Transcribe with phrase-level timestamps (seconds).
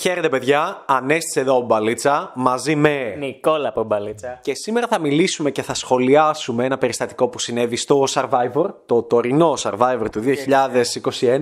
[0.00, 0.82] Χαίρετε, παιδιά.
[0.86, 3.14] Ανέστησε εδώ ο Μπαλίτσα μαζί με.
[3.18, 4.38] Νικόλα από Μπαλίτσα.
[4.42, 9.54] Και σήμερα θα μιλήσουμε και θα σχολιάσουμε ένα περιστατικό που συνέβη στο Survivor, το τωρινό
[9.62, 11.40] Survivor του 2021,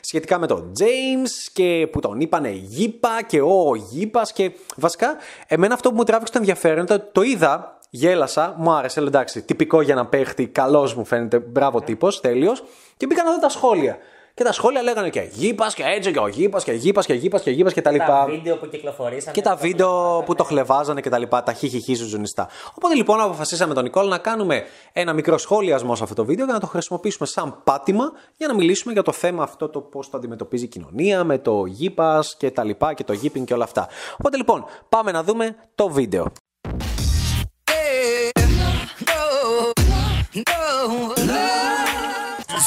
[0.00, 4.32] σχετικά με τον James και που τον είπανε Γήπα και ο Γήπας.
[4.32, 5.16] Και βασικά,
[5.46, 9.42] εμένα αυτό που μου τράβηξε το ενδιαφέρον ήταν το είδα, γέλασα, μου άρεσε, λέω εντάξει,
[9.42, 12.64] τυπικό για να παίχτη, καλός μου φαίνεται, μπράβο τύπος, τέλειος.
[12.96, 13.98] Και μπήκα να δω τα σχόλια.
[14.38, 17.38] Και τα σχόλια λέγανε και γήπα και έτσι και ο γήπα και γήπα και γήπα
[17.40, 18.06] και γήπα και τα λοιπά.
[18.06, 19.32] Τα βίντεο που κυκλοφορήσαν.
[19.32, 22.48] Και τα βίντεο που το χλεβάζανε και τα λοιπά, τα χιχιχι ζουνιστά.
[22.74, 26.54] Οπότε λοιπόν αποφασίσαμε τον Νικόλ να κάνουμε ένα μικρό σχόλιασμό σε αυτό το βίντεο για
[26.54, 30.16] να το χρησιμοποιήσουμε σαν πάτημα για να μιλήσουμε για το θέμα αυτό το πώ το
[30.16, 33.88] αντιμετωπίζει η κοινωνία με το γήπα και τα λοιπά και το γήπινγκ και όλα αυτά.
[34.18, 36.32] Οπότε λοιπόν πάμε να δούμε το βίντεο.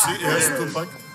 [0.03, 1.10] He's original from Angola.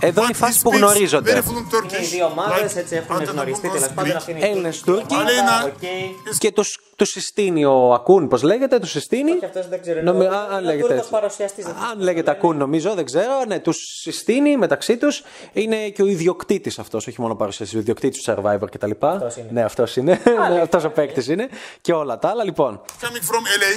[0.00, 1.32] Εδώ είναι η but φάση he που speaks γνωρίζονται.
[1.42, 1.92] very fluent Turkish.
[1.92, 4.16] Είναι οι δύο ομάδες, like έτσι έχουν Antetokounmpo, γνωριστεί τέλος πάντων.
[4.16, 5.14] Αυτή είναι η Έλληνες τουρκική Τούρκοι.
[5.14, 5.64] ομάδα, Αλένα.
[5.64, 6.38] οκ.
[6.38, 6.64] Και του
[6.96, 10.38] τους συστήνει ο Ακούν, πώς λέγεται, τους συστήνει; Όχι, αυτός δεν ξέρω, Νομι- είναι ο-
[10.38, 11.10] α- αν είναι ο λέγεται Τούρκος έτσι.
[11.10, 12.38] παρουσιαστής, δεν Αν ξέρω λέγεται το λένε.
[12.38, 13.44] Ακούν, νομίζω, δεν ξέρω.
[13.46, 15.22] Ναι, τους συστήνει μεταξύ τους.
[15.52, 18.90] Είναι και ο ιδιοκτήτης αυτός, όχι μόνο παρουσιαστής, ο ιδιοκτήτης του Survivor κτλ.
[19.00, 19.48] Αυτός είναι.
[19.50, 20.20] Ναι, αυτός είναι.
[20.62, 21.48] αυτός ο παίκτης είναι.
[21.80, 22.44] Και όλα τα άλλα.
[22.44, 23.72] Λοιπόν, coming from LA.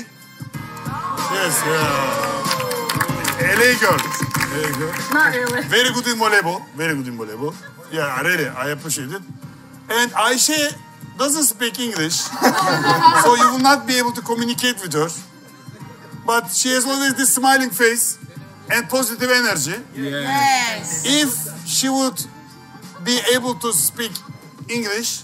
[1.33, 2.61] Yes, yeah.
[3.57, 4.30] LA girl.
[4.51, 4.93] LA girl.
[5.13, 5.61] Not really.
[5.63, 6.61] Very good in volleyball.
[6.75, 7.53] Very good in volleyball.
[7.91, 9.21] Yeah, really, I appreciate it.
[9.89, 10.75] And Ayşe
[11.17, 12.15] doesn't speak English,
[13.23, 15.09] so you will not be able to communicate with her.
[16.25, 18.17] But she has always this smiling face
[18.71, 19.75] and positive energy.
[19.95, 21.03] Yes.
[21.05, 22.19] If she would
[23.03, 24.11] be able to speak
[24.69, 25.23] English,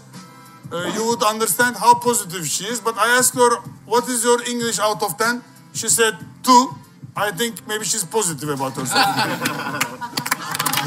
[0.72, 2.82] uh, you would understand how positive she is.
[2.82, 5.42] But I asked her, what is your English out of 10?
[5.74, 6.76] She said, two.
[7.20, 9.08] I think maybe she's positive about herself.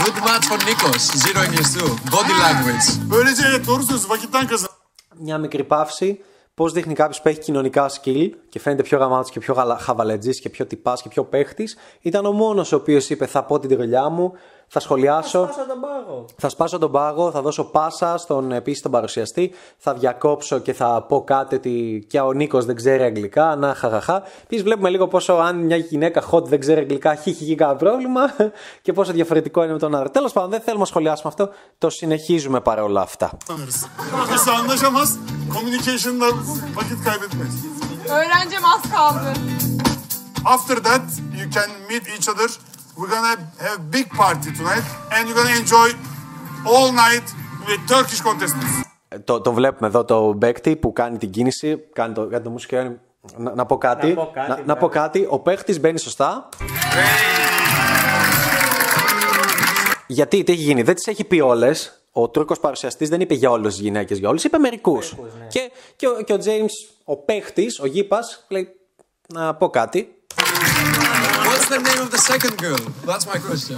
[0.04, 1.02] Good match for Nikos.
[1.24, 1.90] Zero English too.
[2.12, 2.86] Body language.
[3.10, 4.08] Böylece evet doğru söylüyorsun.
[4.08, 4.70] Vakitten kazan.
[5.18, 6.20] μια μικρή παύση.
[6.54, 10.48] Πώς δείχνει κάποιος που έχει κοινωνικά skill και φαίνεται πιο γαμάτος και πιο χαβαλετζής και
[10.48, 11.76] πιο τυπάς και πιο παίχτης.
[12.00, 14.32] Ήταν ο μόνος ο οποίος είπε: Θα πω την τρολιά μου,
[14.72, 15.40] θα σχολιάσω.
[15.40, 16.24] Πάσα τον πάγο.
[16.36, 21.02] Θα σπάσω τον πάγο, θα δώσω πάσα στον επίσης τον παρουσιαστή, θα διακόψω και θα
[21.08, 23.56] πω κάτι ότι και ο Νίκος δεν ξέρει αγγλικά.
[23.56, 24.22] Να, χαχαχά.
[24.42, 28.20] Επίσης, βλέπουμε λίγο πόσο αν μια γυναίκα hot δεν ξέρει αγγλικά, χιχιχι κανένα πρόβλημα
[28.82, 30.10] και πόσο διαφορετικό είναι με τον άλλο.
[30.10, 31.54] Τέλος πάντων, δεν θέλουμε να σχολιάσουμε αυτό.
[31.78, 33.30] Το συνεχίζουμε παρόλα αυτά.
[33.46, 33.88] Tanırız.
[34.28, 35.18] Kimse anlaşamaz.
[35.54, 36.26] Communication'da
[36.74, 37.54] vakit kaybetmeyiz.
[38.08, 39.32] Öğrencim az kaldı.
[40.44, 41.02] After that,
[41.38, 42.69] you can meet each other.
[43.00, 43.30] We're gonna
[43.66, 44.84] have a big party tonight,
[45.14, 45.88] and you're gonna enjoy
[46.72, 47.26] all night
[47.66, 48.84] with Turkish contestants.
[49.08, 52.50] Ε, Το, το βλέπουμε εδώ το παίκτη που κάνει την κίνηση, κάνει το, κάνει το
[52.50, 52.96] μουσικό.
[53.36, 54.06] Να, να πω κάτι.
[54.06, 54.80] Να πω κάτι, να, να μπράβο.
[54.80, 55.26] πω κάτι.
[55.30, 56.48] Ο παίκτη μπαίνει σωστά.
[60.06, 61.94] Γιατί, τι έχει γίνει, δεν τις έχει πει όλες.
[62.12, 65.14] Ο Τούρκος παρουσιαστής δεν είπε για όλες τις γυναίκες, για όλες, είπε μερικούς.
[65.16, 65.46] ναι.
[65.48, 66.70] Και, και, ο, και ο James,
[67.04, 68.68] ο παίχτης, ο Γήπας, λέει
[69.28, 70.14] να πω κάτι.
[71.70, 72.82] What's the name of the second girl?
[73.06, 73.76] That's my question.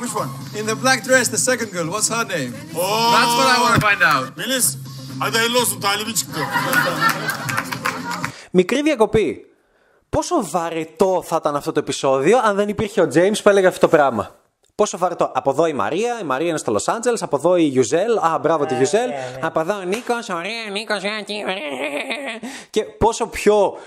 [0.00, 0.30] Which one?
[0.58, 1.86] In the black dress, the second girl.
[1.94, 2.52] What's her name?
[2.74, 3.12] Oh.
[3.16, 4.36] That's what I want to find out.
[4.36, 4.66] Melis,
[5.20, 5.80] hadi hayırlı olsun.
[5.80, 6.40] Talibi çıktı.
[8.52, 9.46] Μικρή διακοπή.
[10.08, 13.80] Πόσο βαρετό θα ήταν αυτό το επεισόδιο αν δεν υπήρχε ο James που έλεγε αυτό
[13.80, 14.34] το πράγμα;
[14.74, 15.30] Πόσο βαρετό.
[15.34, 18.38] Από εδώ η Μαρία, η Μαρία είναι στο Λο Άντζελε, από εδώ η Γιουζέλ, α,
[18.40, 19.10] μπράβο τη Γιουζέλ,
[19.40, 21.02] από εδώ ο Νίκος, ωραία, Νίκος,
[22.70, 23.78] Και πόσο πιο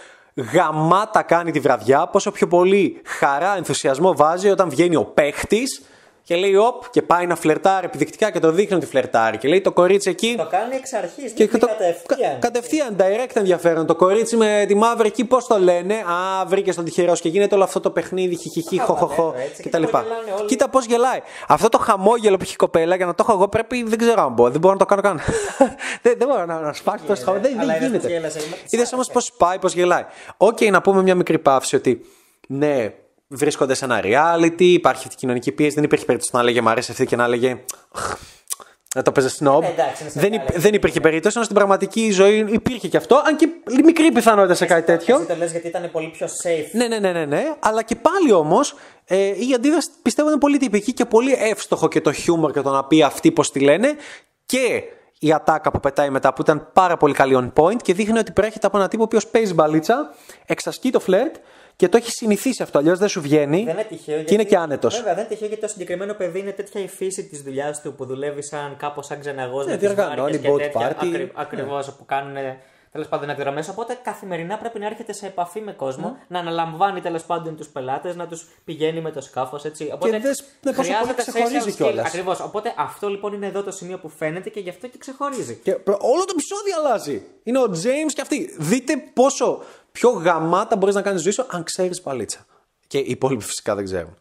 [0.53, 5.81] γαμάτα κάνει τη βραδιά, πόσο πιο πολύ χαρά, ενθουσιασμό βάζει όταν βγαίνει ο παίχτης
[6.29, 9.38] και λέει οπ και πάει να φλερτάρει επιδεικτικά και το δείχνει ότι φλερτάρει.
[9.38, 10.35] Και λέει το κορίτσι εκεί.
[10.38, 11.31] Το κάνει εξ αρχής.
[11.31, 12.31] Και Και το, κατευθείαν.
[12.31, 13.85] κα- κατευθείαν, direct ενδιαφέρον.
[13.85, 17.29] Το κορίτσι με τη μαύρη εκεί, πώς το λένε; Α, βρήκε τον τυχερό σου και
[17.29, 19.84] γίνεται όλο αυτό το παιχνίδι, χιχιχι, χοχοχο Χαβαλέ, έτσι, κτλ.
[19.84, 20.47] κοίτα πώς γελάνε όλοι.
[20.47, 21.19] Κοίτα πώς γελάει.
[21.47, 24.22] Αυτό το χαμόγελο που έχει η κοπέλα, για να το έχω εγώ, πρέπει, δεν ξέρω
[24.22, 24.50] αν μπορώ.
[24.51, 25.19] Δεν μπορώ να το κάνω καν.
[26.03, 27.47] δεν, δεν μπορώ να, να σπάσει το χαμόγελο.
[27.50, 28.13] Δεν, αλλά δεν είδες πώς γίνεται.
[28.13, 30.06] γέλασε, μα- Είδες όμως πώς πάει, πώς γελάει.
[30.38, 32.01] Οκ, να πούμε μια μικρή παύση ότι
[32.47, 32.94] ναι,
[33.29, 35.75] βρίσκονται σε ένα reality, υπάρχει αυτή η κοινωνική πίεση.
[35.75, 37.57] Δεν υπήρχε περίπτωση να έλεγε Μ' αρέσει αυτή και να έλεγε
[38.96, 39.64] να το παίζει snob.
[39.64, 40.49] Ε, εντάξει, είναι σε δεν, reality.
[40.49, 43.47] υπ- δεν υπήρχε περίπτωση, ενώ στην πραγματική ζωή υπήρχε και αυτό, αν και
[43.84, 45.16] μικρή πιθανότητα σε κάτι τέτοιο.
[45.16, 46.70] Εσύ το λες γιατί ήταν πολύ πιο safe.
[46.72, 47.53] Ναι, ναι, ναι, ναι, ναι.
[47.59, 52.02] Αλλά και πάλι όμως ε, η αντίδραση πιστεύω είναι πολύ τυπική και πολύ εύστοχο και
[52.02, 53.96] το χιούμορ και το να πει αυτοί πώς τη λένε.
[54.46, 54.84] Και
[55.20, 58.31] η ατάκα που πετάει μετά που ήταν πάρα πολύ καλή on point και δείχνει ότι
[58.31, 60.14] προέρχεται από έναν τύπο ο οποίος παίζει μπαλίτσα,
[60.46, 61.35] εξασκεί το φλερτ
[61.79, 62.78] και το έχει συνηθίσει αυτό.
[62.78, 64.23] Αλλιώς δεν σου βγαίνει Δεν είναι τυχαίο.
[64.23, 64.96] και είναι και άνετος.
[64.97, 67.93] Βέβαια, δεν είναι τυχαίο γιατί το συγκεκριμένο παιδί είναι τέτοια η φύση της δουλειάς του
[67.93, 70.90] που δουλεύει σαν κάπως σαν ξεναγός Ναι, με τις τις οργανώνει, βάρκες και boat τέτοια.
[70.90, 71.05] party.
[71.05, 72.35] Ακριβ, Ακριβώς που κάνουν
[72.91, 73.64] τέλος πάντων εκδρομέ.
[73.70, 78.16] Οπότε καθημερινά πρέπει να έρχεται σε επαφή με κόσμο, να αναλαμβάνει τέλος πάντων τους πελάτες,
[78.16, 79.64] να τους πηγαίνει με το σκάφος.
[79.94, 82.06] Οπότε δες, ναι, πόσο πολύ ξεχωρίζει κιόλας.
[82.08, 82.40] Ακριβώς.
[82.40, 85.56] Οπότε αυτό λοιπόν είναι εδώ το σημείο που φαίνεται και γι' αυτό και ξεχωρίζει.
[85.56, 87.24] Και προ- όλο το επεισόδιο αλλάζει.
[87.44, 88.56] Είναι ο James και αυτή.
[88.58, 92.46] Δείτε πόσο πιο γαμάτα μπορείς να κάνεις ζωή σου αν ξέρεις παλίτσα.
[92.88, 94.18] Και οι υπόλοιποι φυσικά δεν ξέρουν.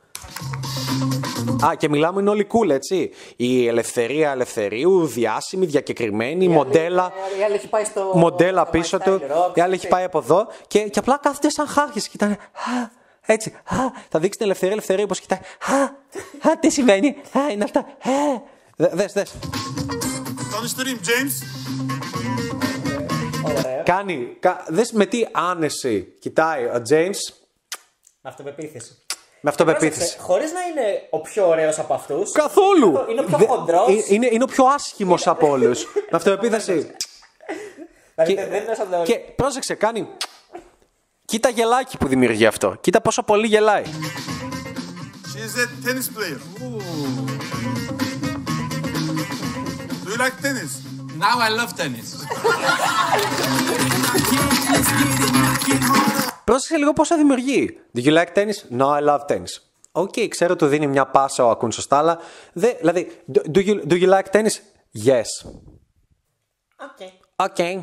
[1.64, 3.10] Α, και μιλάμε είναι όλοι cool, έτσι.
[3.36, 7.12] Η ελευθερία ελευθερίου, διάσημη, διακεκριμένη, μοντέλα.
[7.40, 8.12] Η άλλη έχει πάει στο.
[8.14, 9.20] μοντέλα στο πίσω My του.
[9.20, 12.02] Style Rock, Η άλλη έχει πάει από εδώ και, και απλά κάθεται σαν χάρχης.
[12.04, 12.32] Και κοιτάνε.
[12.32, 12.96] «Α,
[13.30, 13.50] Έτσι.
[13.64, 13.76] «Α,
[14.08, 15.38] θα δείξει την ελευθερία, ελευθερία, όπως κοιτάει.
[15.66, 15.82] «Α,
[16.50, 17.08] α, τι συμβαίνει.
[17.08, 17.80] Α, είναι αυτά.
[17.80, 17.86] «Α».
[18.76, 19.32] Δε- Δες, δες.
[20.52, 21.34] Tanıştırayım James.
[23.84, 24.36] Κάνει.
[24.40, 27.16] κα- Δες με τι άνεση κοιτάει ο James
[28.20, 28.96] Με αυτοπεποίθηση.
[29.40, 30.18] Με αυτοπεποίθηση.
[30.18, 32.32] Χωρίς να είναι ο πιο ωραίος από αυτούς.
[32.32, 33.04] Καθόλου.
[33.10, 33.88] Είναι ο πιο Δε- χοντρός.
[33.88, 35.84] ε, Είναι, είναι ο πιο άσχημος από όλους.
[35.94, 36.90] με αυτοπεποίθηση.
[38.14, 39.02] Δηλαδή και- δεν είναι σαν το.
[39.02, 40.08] και πρόσεξε, κάνει.
[41.24, 42.76] Κοίτα γελάκι που δημιουργεί αυτό.
[42.80, 43.82] Κοίτα πόσο πολύ γελάει.
[43.84, 46.38] She is a tennis player.
[50.04, 50.72] Do you like tennis?
[51.26, 52.08] Now I love tennis.
[56.48, 57.78] Πρόσεξε λίγο πόσο δημιουργεί.
[57.94, 58.78] Do you like tennis?
[58.78, 59.60] No, I love tennis.
[59.92, 62.18] Οκ, ξέρω του δίνει μια πάσα ο Ακούν σωστά, αλλά.
[62.52, 64.54] Δε, δηλαδή, do, do you, do you like tennis?
[65.04, 65.50] Yes.
[66.76, 67.08] Ok.
[67.36, 67.74] Okay.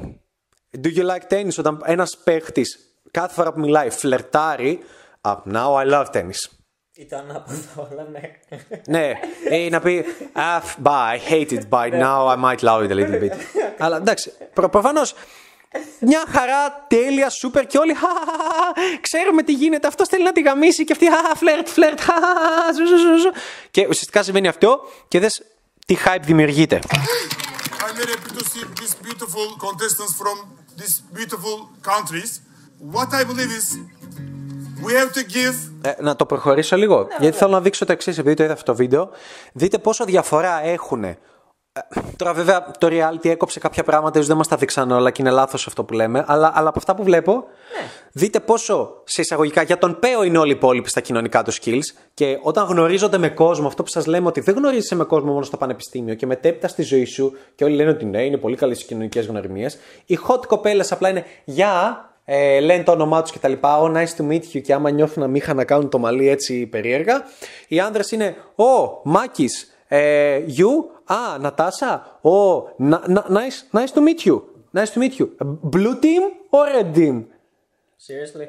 [0.82, 2.80] Do you like tennis όταν ένας παίχτης
[3.12, 4.84] κάθε φορά που μιλάει φλερτάρει
[5.22, 6.50] ah, Now I love tennis.
[6.94, 8.22] Ή το ανάποδο, αλλά ναι.
[8.88, 9.14] ναι,
[9.58, 12.96] ή να πει ah, bye, I hate it, by now I might love it a
[12.96, 13.34] little bit.
[13.84, 15.14] Αλλά εντάξει, προ, προφανώς
[16.00, 20.84] μια χαρά, τέλεια, σούπερ και όλοι «Χαχαχαχα, ξέρουμε τι γίνεται, αυτός θέλει να τη γαμίσει
[20.84, 23.32] και αυτή «Α, φλερτ, φλερτ, χαχαχα, ζου, ζου, ζου, ζου».
[23.72, 25.42] και ουσιαστικά συμβαίνει αυτό και δες
[25.86, 26.80] τι hype δημιουργείται.
[27.86, 30.36] I'm very happy to see these beautiful contestants from
[30.80, 31.58] these beautiful
[31.92, 32.32] countries.
[32.96, 33.68] What I believe is
[34.86, 37.08] we have to give Ε, να το προχωρήσω λίγο.
[37.20, 39.10] γιατί θέλω να δείξω το εξής, επειδή το είδα αυτό το βίντεο.
[39.54, 41.18] Δείτε πόσο διαφορά έχουν.
[42.16, 45.32] Τώρα, βέβαια, το reality έκοψε κάποια πράγματα, ίσως δεν μας τα δείξαν όλα και είναι
[45.32, 46.24] λάθος αυτό που λέμε.
[46.28, 47.44] Αλλά, αλλά από αυτά που βλέπω,
[48.12, 51.84] δείτε πόσο σε εισαγωγικά για τον Πέο είναι όλοι οι υπόλοιποι στα κοινωνικά του skills.
[52.14, 55.46] Και όταν γνωρίζονται με κόσμο, αυτό που σας λέμε ότι δεν γνωρίζεσαι με κόσμο μόνο
[55.46, 58.82] στο πανεπιστήμιο και μετέπειτα στη ζωή σου, και όλοι λένε ότι ναι, είναι πολύ καλές
[58.82, 59.78] οι κοινωνικές γνωριμίες.
[60.06, 63.54] Οι hot κοπέλες απλά είναι Γεια, ε, λένε το όνομά τους κτλ.
[63.62, 64.62] Oh, nice to meet you.
[64.62, 67.24] Και άμα νιώθουν αμήχα να κάνουν το μαλλί έτσι περίεργα.
[67.68, 74.02] Οι άνδρες είναι Oh, Μάκης, ε, you, α, Νατάσα, oh, na- na- nice, nice to
[74.08, 74.42] meet you.
[74.74, 75.28] Nice to meet you.
[75.72, 77.24] Blue team or red team?
[78.08, 78.48] Seriously?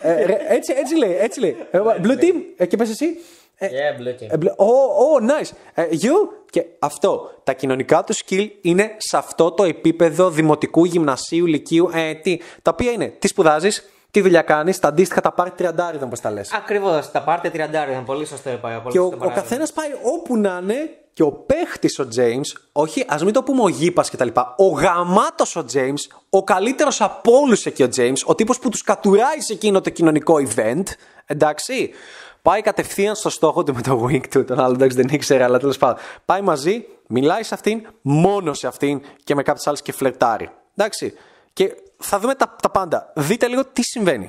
[0.00, 1.56] Ε, ρε, έτσι, έτσι λέει, έτσι λέει.
[1.70, 3.16] Ε, Blue team, ε, και πες εσύ.
[3.62, 4.26] Yeah, blue team.
[4.30, 5.50] Ε, μπλε- Oh, oh, nice.
[5.74, 7.30] Ε, you; Και αυτό.
[7.44, 11.90] Τα κοινωνικά του skill είναι σε αυτό το επίπεδο δημοτικού, γυμνασίου, λυκείου.
[11.94, 16.04] Ε, τι, τα οποία είναι τι σπουδάζεις, τι δουλειά κάνεις, τα αντίστοιχα τα πάρει τριαντάριδα,
[16.04, 16.52] όπως τα λες.
[16.52, 17.56] Ακριβώς, τα πάρτε 30
[17.90, 18.80] ήταν πολύ σωστό πάει.
[18.88, 23.24] Και ο, ο καθένας πάει όπου να είναι και ο παίχτης ο James, όχι, ας
[23.24, 24.28] μην το πούμε ο γήπας κτλ.
[24.56, 28.82] Ο γαμάτος ο James, ο καλύτερος από όλους εκεί ο James, ο τύπος που τους
[28.82, 30.82] κατουράει σε εκείνο το κοινωνικό event,
[31.26, 31.90] εντάξει.
[32.42, 34.44] Πάει κατευθείαν στο στόχο του με το wing του.
[34.44, 35.96] Τον άλλο εντάξει δεν ήξερε, αλλά τέλος πάντων.
[36.24, 40.50] Πάει μαζί, μιλάει σε αυτήν, μόνος σε αυτήν και με κάποιες άλλες και φλερτάρει.
[40.76, 41.14] Εντάξει.
[41.52, 43.12] Και θα δούμε τα, τα πάντα.
[43.16, 44.26] Δείτε λίγο τι συμβαίνει.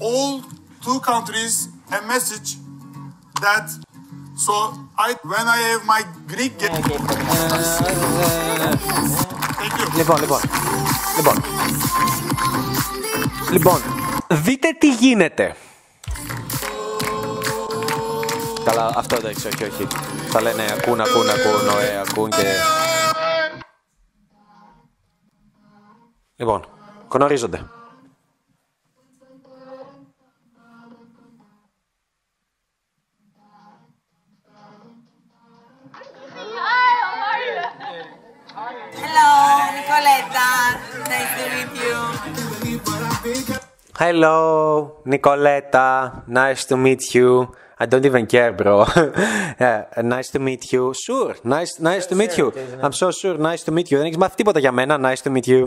[0.00, 0.40] all
[0.86, 1.54] two countries
[1.98, 2.48] a message
[3.44, 3.66] that
[4.44, 4.52] so
[5.06, 6.70] I when I have my Greek get
[9.60, 9.96] Thank you.
[9.96, 10.40] Λοιπόν, λοιπόν.
[11.16, 11.42] Λοιπόν.
[13.50, 13.80] Λοιπόν,
[14.30, 15.54] δείτε τι γίνεται.
[18.64, 19.86] Καλά, αυτό εντάξει, όχι, όχι.
[20.28, 22.46] Θα λένε ακούν, ακούν, ακούν, ωε, ακούν και...
[26.36, 26.66] Λοιπόν,
[27.12, 27.60] γνωρίζονται.
[39.02, 39.30] Hello,
[39.74, 40.48] Nicoletta.
[41.08, 41.96] Nice to meet you.
[43.98, 46.22] Hello, Nicoletta.
[46.26, 47.48] Nice to meet you.
[47.82, 48.84] I don't even care, bro.
[49.60, 50.92] yeah, nice to meet you.
[51.04, 52.52] Sure, nice, nice to meet you.
[52.82, 53.96] I'm so sure, nice to meet you.
[53.96, 55.12] Δεν έχεις μάθει τίποτα για μένα.
[55.12, 55.64] Nice to meet you.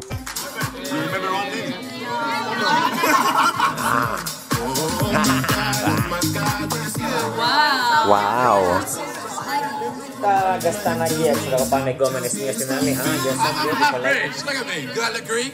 [10.64, 12.90] Τα κασταναγία, ξέρω εγώ, πάνε εγκόμενε μία στην άλλη.
[12.90, 14.14] Α, για σας, I'm δύο half κολλάει.
[14.14, 14.40] British.
[14.48, 14.96] Look at me.
[14.96, 15.54] Do I look Greek?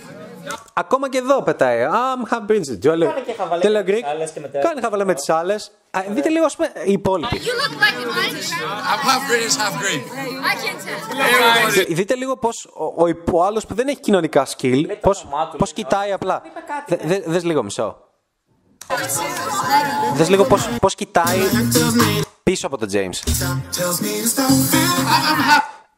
[0.74, 1.80] Ακόμα και εδώ πετάει.
[1.92, 2.70] I'm half British.
[2.84, 4.04] Do I look- Κάνε και χαβαλέ Do I με look τις Greek?
[4.10, 5.72] άλλες και μετά- Κάνει χαβαλέ με τις άλλες.
[6.10, 7.40] Δείτε λίγο, ας πούμε, οι υπόλοιποι.
[7.42, 8.50] You look like a British.
[8.92, 10.04] I'm half British, half Greek.
[10.52, 11.72] I can tell.
[11.72, 15.24] Δη- Δείτε λίγο πώς ο, ο, ο άλλος που δεν έχει κοινωνικά skill, το πώς
[15.26, 16.42] όνομά του, πώς λέει, κοιτάει απλά.
[16.46, 17.98] είπε κάτι, Δε- δε- Δες λίγο μισό.
[20.14, 21.40] Δες λίγο πώς, πώς κοιτάει
[22.44, 23.32] πίσω από τον James.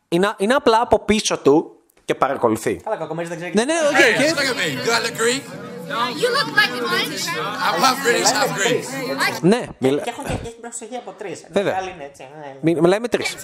[0.07, 1.71] Είναι, είναι απλά από πίσω του
[2.05, 2.75] και παρακολουθεί.
[2.75, 3.53] Καλά, κακομίρι δεν ξέρει.
[3.55, 4.33] Ναι, ναι, οκ, Hey, και-
[5.91, 6.07] just look at me.
[6.07, 6.21] Do I look Greek?
[6.21, 7.25] You look like a British.
[7.65, 8.83] I'm half British, half Greek.
[9.41, 11.45] ναι, μιλά, Και έχουν και έχει προσοχή από τρει.
[11.51, 11.75] Βέβαια.
[11.77, 12.27] Άλλοι είναι έτσι.
[12.39, 12.55] ναι.
[12.62, 13.36] μι- μιλάει με τρεις.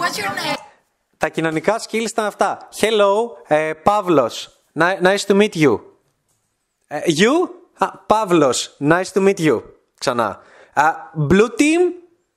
[0.00, 0.56] What's your name?
[1.18, 2.68] Τα κοινωνικά skills ήταν αυτά.
[2.80, 3.14] Hello,
[3.46, 4.62] ε, Παύλος.
[4.78, 5.80] Ni- Nice to meet you.
[6.86, 7.48] Ε, you?
[7.78, 8.76] Α, Παύλος.
[8.88, 9.62] Nice to meet you.
[9.98, 10.40] Ξανά.
[10.72, 10.92] Α,
[11.30, 11.80] blue team,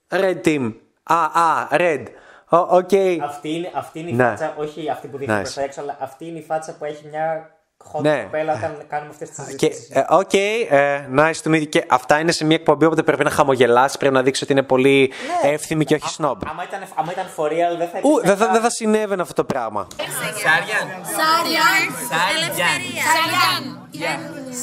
[0.10, 0.74] red team.
[1.04, 2.04] Α, α, red.
[2.50, 2.90] Οκ.
[3.24, 4.24] Αυτή είναι, αυτή είναι η Ναι.
[4.24, 5.42] φάτσα, όχι αυτή που δείχνει Nice.
[5.42, 7.55] προς τα έξω, αλλά αυτή είναι η φάτσα που έχει μια
[7.94, 8.22] hot Ναι.
[8.24, 9.90] κοπέλα όταν κάνουμε αυτές τις Και, συζητήσεις.
[9.90, 11.68] ε, οκ, ε, nice to meet you.
[11.70, 14.64] Και αυτά είναι σε μια εκπομπή οπότε πρέπει να χαμογελάσει, πρέπει να δείξει ότι είναι
[14.64, 15.12] πολύ
[15.44, 16.36] εύθυμη και όχι snob.
[16.50, 18.70] Άμα ήταν, άμα ήταν for real, δεν θα Ου, υπήρχε δεν θα, καν- δεν θα
[18.70, 19.88] συνέβαινε αυτό το πράγμα.
[20.44, 20.88] Σαριάν.
[21.18, 21.92] Σαριάν.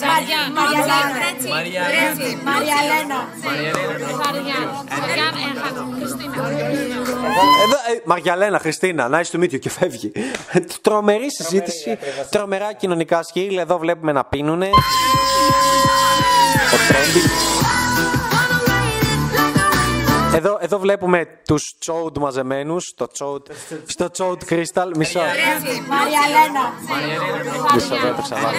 [0.00, 0.52] Σαριάν.
[1.52, 2.08] Μαριαλένα.
[2.44, 3.18] Μαριαλένα.
[4.90, 5.86] Σαριάν έχα.
[5.98, 6.48] Χριστίνα.
[7.64, 10.12] Εδώ, ε, Μαργιαλένα, Χριστίνα, nice to meet you και φεύγει.
[10.80, 12.28] Τρομερή συζήτηση, ακριβώς.
[12.28, 13.56] τρομερά κοινωνικά σκύλ.
[13.56, 14.66] Εδώ βλέπουμε να πίνουνε.
[16.72, 17.52] Ο trending.
[20.34, 23.50] Εδώ, εδώ βλέπουμε τους Chode μαζεμένους στο Chode,
[23.86, 24.90] στο Chode Crystal.
[24.96, 25.20] Μισό.
[25.88, 26.72] Μαριαλένα.
[27.74, 28.58] Μισό, δεν το ξαναβάλω.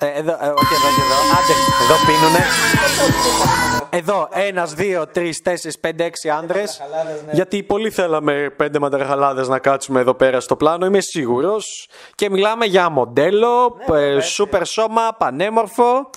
[0.00, 0.16] Σαριάν έχα.
[0.16, 0.16] Χριστίνα.
[0.16, 1.18] Ε, εδώ, ε, όχι εδώ και εδώ.
[1.38, 2.44] Άντε, εδώ πίνουνε.
[3.90, 6.64] Εδώ, ένας, δύο, τρεις, τέσσερις, πέντε, έξι άντρε.
[7.32, 11.88] Γιατί πολύ θέλαμε πέντε μαντραχαλάδε να κάτσουμε εδώ πέρα στο πλάνο, είμαι σίγουρος.
[12.14, 16.10] Και μιλάμε για μοντέλο, ε, σούπερ σώμα, πανέμορφο.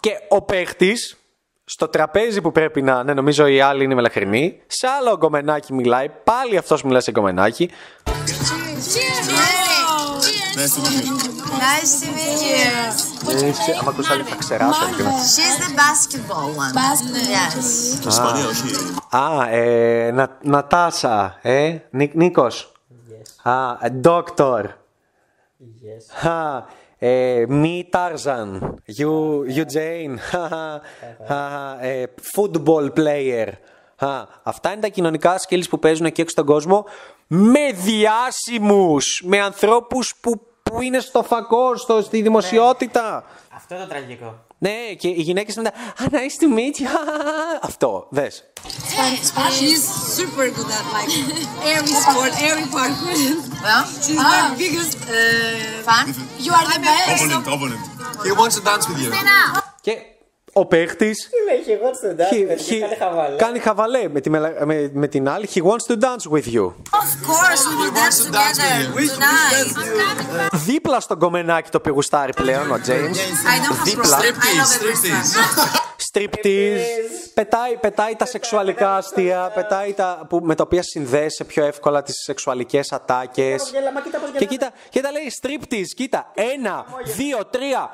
[0.00, 1.14] Και ο παίχτης
[1.64, 3.04] στο τραπέζι που πρέπει να.
[3.04, 4.62] Ναι, νομίζω οι άλλοι είναι μελαχρινοί.
[4.66, 6.08] Σε άλλο γκομενάκι μιλάει.
[6.24, 7.70] Πάλι αυτός μιλάει σε γκομενάκι.
[10.60, 12.60] Nice to meet you.
[13.34, 14.80] Ε, άμα ακούσει άλλη θα ξεράσω.
[14.96, 16.72] και να- She's the basketball one.
[16.74, 17.26] Basketball.
[17.36, 19.18] Yes.
[19.18, 22.72] Α, ε, να, Νατάσα, ε, Νί, Νίκος.
[23.42, 24.64] Α, ε, Doctor.
[24.64, 26.28] Yes.
[26.28, 26.62] Α,
[26.98, 28.60] ε, Me Tarzan.
[28.98, 30.16] You, you Jane.
[31.34, 32.04] Α, ε,
[32.36, 33.48] football player.
[33.96, 34.08] Α,
[34.42, 36.84] αυτά είναι τα κοινωνικά skills που παίζουν εκεί έξω στον κόσμο
[37.32, 43.24] με διάσημους, με ανθρώπους που, που είναι στο φακό, στο, στη δημοσιότητα.
[43.56, 44.44] Αυτό είναι το τραγικό.
[44.58, 46.88] Ναι, και οι γυναίκες μετά, ah, nice to meet you.
[47.62, 48.44] Αυτό, δες.
[49.58, 49.84] She's
[50.18, 51.12] super good at like
[51.74, 53.14] every sport, every parkour.
[53.64, 54.96] Well, She's the biggest.
[54.96, 56.04] Uh, fun.
[56.44, 57.22] you are the best.
[57.22, 57.82] Opponent, opponent.
[58.26, 59.10] He wants to dance with you.
[59.80, 59.92] Και
[60.52, 63.36] ο παίχτης Τι λέει, έχει εγώ στον He- τάφερ και he- κάνει χαβαλέ.
[63.36, 65.48] κάνει χαβαλέ με, τη, μελα- με, με την άλλη.
[65.54, 66.64] He wants to dance with you.
[67.00, 69.18] Of course, we will dance to dance together with you.
[69.18, 70.48] tonight.
[70.52, 72.90] Δίπλα στον κομμενάκι το οποίο γουστάρει πλέον ο James.
[72.90, 74.18] I don't have Δίπλα.
[74.18, 74.22] problem.
[74.22, 75.90] I Striptease, love every striptease.
[76.12, 77.30] Striptease.
[77.34, 82.14] Πετάει, πετάει τα σεξουαλικά αστεία, πετάει τα, που, με τα οποία συνδέεσαι πιο εύκολα τις
[82.24, 83.70] σεξουαλικές ατάκες.
[83.72, 84.56] Γέλα, μα κοίτα πώς Και γελάνε.
[84.56, 86.30] κοίτα, κοίτα λέει striptease, κοίτα.
[86.34, 86.84] Ένα,
[87.16, 87.90] δύο, τρία.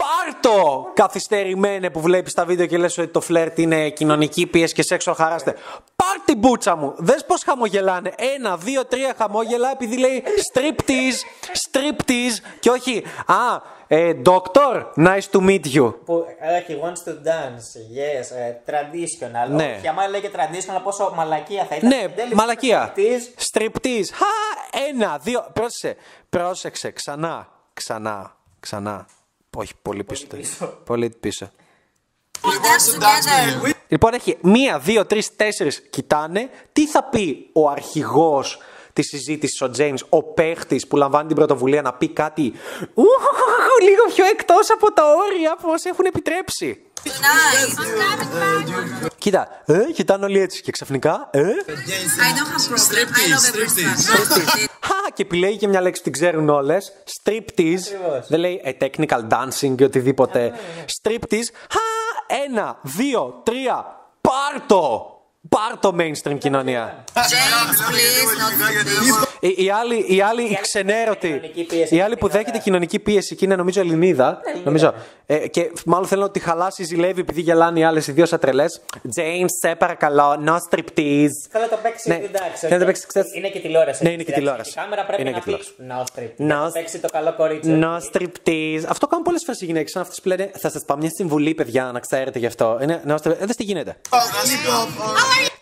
[0.00, 0.90] Πάρτο!
[0.94, 5.12] Καθυστερημένε που βλέπεις τα βίντεο και λες ότι το φλερτ είναι κοινωνική πίεση και σεξο
[5.14, 5.54] χαράστε.
[5.96, 6.94] Πάρ την μπούτσα μου!
[6.96, 8.12] Δες πως χαμογελάνε.
[8.36, 10.22] Ένα, δύο, τρία χαμόγελα επειδή λέει
[10.52, 13.02] striptease, striptease και όχι.
[13.26, 15.94] Α, ε, doctor, nice to meet you.
[16.04, 19.50] Που ε, he wants to dance, yes, ε, traditional.
[19.50, 19.74] Ναι.
[19.78, 21.88] Όχι, άμα λέγε traditional, πόσο μαλακία θα ήταν.
[21.88, 22.92] Ναι, Εν τέλει, μαλακία.
[22.94, 24.08] striptease, Striptease.
[24.12, 24.26] Χα,
[24.88, 25.46] ένα, δύο.
[25.52, 25.96] Πρόσεξε.
[26.30, 26.90] Πρόσεξε.
[26.90, 27.48] Ξανά.
[27.72, 28.36] Ξανά.
[28.60, 29.06] Ξανά.
[29.58, 30.26] Όχι, πολύ πίσω.
[30.84, 31.50] Πολύ πίσω.
[32.40, 33.74] We'll dance together.
[33.88, 36.50] Λοιπόν, έχει μία, δύο, τρεις, τέσσερις κοιτάνε.
[36.72, 38.58] Τι θα πει ο αρχηγός
[38.92, 42.52] της συζήτησης, ο James, ο παίχτης που λαμβάνει την πρωτοβουλία να πει κάτι
[42.94, 43.04] ου,
[43.82, 46.80] λίγο πιο εκτός από τα όρια που μας έχουν επιτρέψει.
[47.04, 47.10] Nice.
[49.18, 51.44] Κοίτα, ε, κοιτάνε όλοι έτσι και ξαφνικά, ε, I
[52.36, 52.50] don't
[54.18, 54.90] have problem.
[54.90, 55.00] I Striptease, love every striptease.
[55.00, 55.04] fun.
[55.04, 56.92] Χα, και επιλέγει και μια λέξη που την ξέρουν όλες.
[57.04, 57.94] Striptease.
[57.94, 58.26] Ακριβώς.
[58.28, 60.52] Δεν λέει ε, technical dancing ή οτιδήποτε.
[60.86, 61.50] Striptease.
[61.70, 61.80] Χα,
[62.44, 64.00] ένα, δύο, τρία.
[64.20, 65.10] Πάρτο!
[65.48, 67.04] Πάρ το mainstream κοινωνία.
[67.14, 69.28] James, please, not this.
[69.40, 71.26] Η, η άλλη, η άλλη η ξενέρωτη.
[71.28, 71.96] κοινωνική πίεση.
[71.96, 74.38] Η άλλη που δέχεται κοινωνική πίεση και είναι νομίζω Ελληνίδα.
[74.64, 74.94] νομίζω.
[75.26, 78.38] Ε, και μάλλον θέλω να τη χαλάσει, ζηλεύει επειδή γελάνε οι άλλες οι δύο σαν
[78.38, 78.80] τρελές.
[79.18, 81.28] James, σε παρακαλώ, no striptease.
[81.50, 82.14] Θέλω να το παίξει Ναι.
[82.14, 82.56] εντάξει.
[82.56, 82.86] Θέλω να το οκ.
[82.86, 84.02] παίξει, ξέρεις- Είναι και τηλεόραση.
[84.02, 84.70] Ναι, είναι και Εντάξει, τηλεόραση.
[84.70, 86.08] Η κάμερα πρέπει Είναι να και πει τηλεόραση.
[86.08, 86.42] no strip.
[86.42, 87.78] No Να παίξει το καλό κορίτσι.
[87.82, 88.82] No striptease.
[88.88, 89.90] Αυτό κάνουν πολλές φορές οι γυναίκες.
[89.90, 92.78] Σαν αυτές που λένε Θα σας πω μια συμβουλή, παιδιά, να ξέρετε γι' αυτό.
[92.82, 93.96] Είναι, no strip- ε, δες τι γίνεται.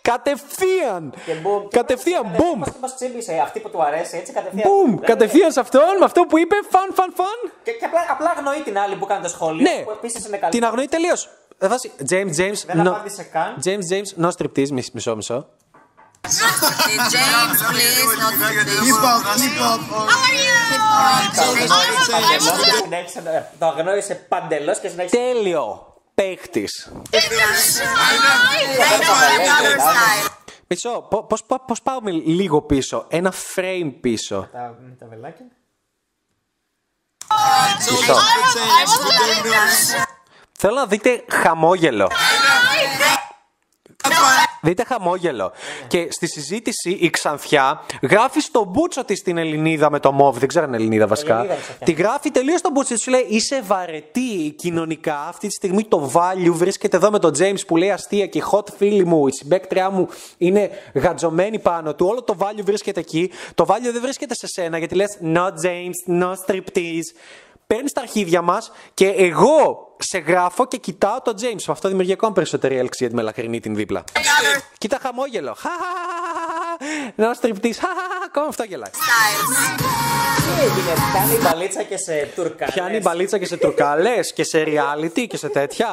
[0.02, 1.14] Κατευθείαν!
[1.26, 1.68] Και boom.
[1.70, 2.58] Κατευθείαν, boom!
[2.58, 4.68] Πώς μας τσίμπησε αυτή που του αρέσει έτσι κατευθείαν.
[4.68, 4.84] Boom!
[4.86, 7.52] Δηλαδή, Κατευθείαν σε αυτόν, με αυτό που είπε, φαν, φαν, φαν.
[7.62, 9.62] Και, και απλά, απλά αγνοεί την άλλη που κάνει το σχόλιο.
[9.62, 10.52] Ναι, Που επίσης είναι καλή.
[10.52, 11.28] την αγνοεί τελείως.
[12.10, 12.88] James, James, Δεν no.
[12.88, 13.56] απάντησε καν.
[13.64, 15.46] James, James, no striptease, μισ- μισό, μισό.
[16.24, 18.80] James, please, not this.
[18.84, 19.80] Keep up, keep up.
[22.82, 25.16] Συνέχισε να- Το αγνόησε παντελώς και συνέχισε.
[25.16, 25.93] Τέλειο!
[26.14, 26.92] Παίχτης.
[29.10, 30.30] Another style.
[30.66, 35.46] Μισό, πώς πώς, πώς πάμε λίγο πίσω, ένα frame πίσω; Τα, με τα βελάκια.
[37.90, 38.16] Μισό.
[40.52, 42.10] Θέλω να δείτε χαμόγελο.
[44.64, 45.52] Δείτε χαμόγελο.
[45.86, 50.38] Και στη συζήτηση η Ξανθιά γράφει στον μπούτσο της την Ελληνίδα με το μόβ.
[50.38, 51.34] Δεν ξέρω αν είναι Ελληνίδα βασικά.
[51.34, 51.86] Ελληνίδα η Ξανθιά.
[51.86, 53.02] Τη γράφει τελείως στον μπούτσο της.
[53.02, 55.26] Σου λέει Είσαι βαρετή κοινωνικά.
[55.28, 58.42] Αυτή τη στιγμή το value βρίσκεται εδώ με τον James που λέει αστεία και η
[58.52, 62.06] hot φίλη μου, η συμπέκτριά μου είναι γατζωμένη πάνω του.
[62.10, 63.30] Όλο το value βρίσκεται εκεί.
[63.54, 67.10] Το value δεν βρίσκεται σε σένα γιατί λες No James, no striptease.
[67.66, 71.64] Παίρνει τα αρχίδια μας και εγώ σε γράφω και κοιτάω τον James.
[71.68, 74.04] Αυτό δημιουργεί ακόμα περισσότερη έλξη για τη μελαχρινή την δίπλα.
[74.78, 75.56] Κοίτα χαμόγελο.
[77.16, 77.80] No striptease.
[78.26, 78.90] Ακόμα αυτό γελάει.
[78.90, 82.66] Τι έγινε, κάνει μπαλίτσα και σε τουρκά.
[82.66, 85.90] Πιάνει μπαλίτσα και σε τουρκάλες και σε reality και σε τέτοια.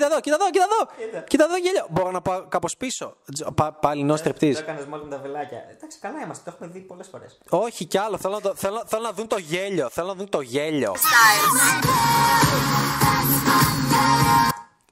[0.00, 0.66] Κοίτα εδώ, κοίτα εδώ, κοίτα
[1.12, 1.24] εδώ.
[1.24, 1.86] Κοίτα εδώ γέλιο.
[1.90, 3.16] Μπορώ να πάω κάπως πίσω.
[3.32, 4.56] Τζ- πα- Πάλι no Το striptease.
[4.56, 5.58] έκανες μόλις με τα βελάκια.
[5.70, 7.38] Εντάξει, καλά είμαστε, το έχουμε δει πολλές φορές.
[7.48, 8.18] Όχι κι άλλο.
[8.18, 9.88] Θέλω να, το, θέλω, θέλω να δουν το γέλιο.
[9.90, 10.94] Θέλω να δουν το γέλιο.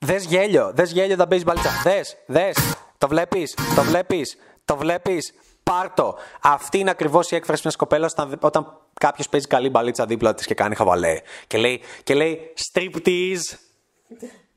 [0.01, 0.73] Δες γέλιο.
[0.75, 1.71] Δες γέλιο όταν παίζει μπαλίτσα.
[1.83, 2.57] Δες, δες.
[2.99, 5.33] Το βλέπεις, το βλέπεις, το βλέπεις.
[5.63, 6.19] Πάρτο.
[6.43, 10.47] Αυτή είναι ακριβώς η έκφραση μιας κοπέλας όταν, όταν κάποιος παίζει καλή μπαλίτσα δίπλα της
[10.47, 11.21] και κάνει χαβαλέ.
[11.47, 13.57] Και λέει, και λέει striptease.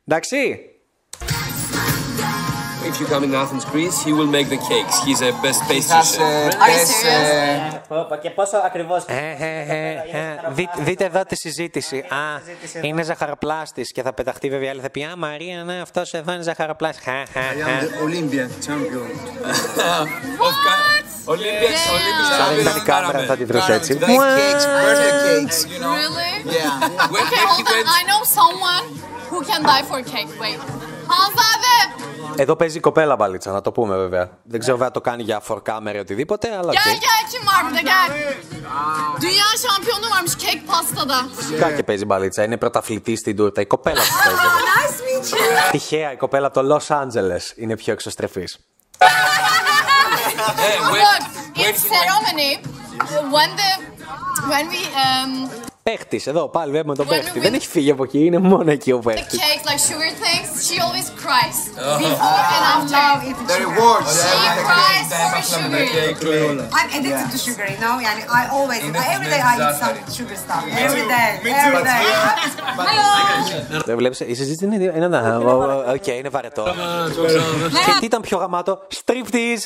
[0.08, 0.60] Εντάξει.
[2.92, 4.96] If you come in Athens, Greece, he will make the cakes.
[5.06, 6.20] He's a best pastry Has chef.
[6.20, 8.96] uh, best, uh, Πω, πω, Και πόσο ακριβώ.
[8.96, 11.98] Ε, ε, ε, ε, δει- δείτε εδώ τη συζήτηση.
[11.98, 12.42] Α,
[12.82, 14.82] είναι ζαχαροπλάστη και θα πεταχτεί βέβαια η άλλη.
[14.82, 17.02] Θα πει Α, Μαρία, ναι, αυτό εδώ είναι ζαχαροπλάστη.
[17.04, 17.80] Χα, χα, χα.
[18.06, 19.08] Olympian champion.
[20.46, 21.00] Of ca-
[21.34, 23.98] Olympic, Olympic Αν δεν ήταν η champion κάμερα θα τη βρούσε έτσι.
[24.02, 25.58] bake cakes, birthday cakes.
[25.74, 25.94] You know?
[26.02, 26.34] Really?
[26.58, 27.12] Yeah.
[27.14, 27.74] When, Okay, when he hold on.
[27.74, 28.86] went, I know someone
[29.32, 30.60] who can die for cake; Wait.
[31.12, 31.76] Hanzade!
[32.36, 34.30] Εδώ παίζει η κοπέλα μπαλίτσα, να το πούμε βέβαια.
[34.44, 36.72] Δεν ξέρω βέβαια το κάνει για φορκάμερα ή οτιδήποτε, αλλά.
[36.72, 37.02] Gel οκ.
[37.06, 38.10] gel kim var burada gel.
[39.24, 41.28] Dünya şampiyonu varmış kek pastada.
[41.36, 42.44] Φυσικά και παίζει μπαλίτσα.
[42.44, 43.62] Είναι πρωταθλητής στην τούρτα.
[43.62, 44.40] Η κοπέλα που παίζει.
[44.72, 45.72] Nice meet you.
[45.72, 48.60] Τυχαία η κοπέλα από το Λο Άντζελε είναι πιο εξωστρεφής.
[49.00, 51.22] hey, when, Look,
[51.56, 52.52] when it's he went, ceremony.
[53.36, 53.72] When the
[54.52, 55.32] when we um
[55.84, 57.32] Παίχτη, εδώ πάλι βλέπουμε τον When παίχτη.
[57.40, 59.38] we- Δεν έχει φύγει από εκεί, είναι μόνο εκεί ο the παίχτη.
[59.42, 61.58] cake like sugar things, she always cries
[62.02, 63.06] before and after.
[63.52, 64.14] The rewards.
[64.22, 65.84] She cries for sugar.
[66.78, 67.96] I'm addicted to sugar, you know.
[68.08, 68.82] Yani I always,
[69.14, 70.64] every day I eat some sugar stuff.
[70.86, 71.30] Every day,
[71.64, 72.02] every day.
[72.90, 73.82] Hello.
[73.86, 74.76] Δεν βλέπει, η συζήτηση είναι.
[74.76, 75.38] είναι ένα.
[75.94, 76.64] Οκ, είναι βαρετό.
[77.86, 79.66] Και τι ήταν πιο γαμάτο, striptease.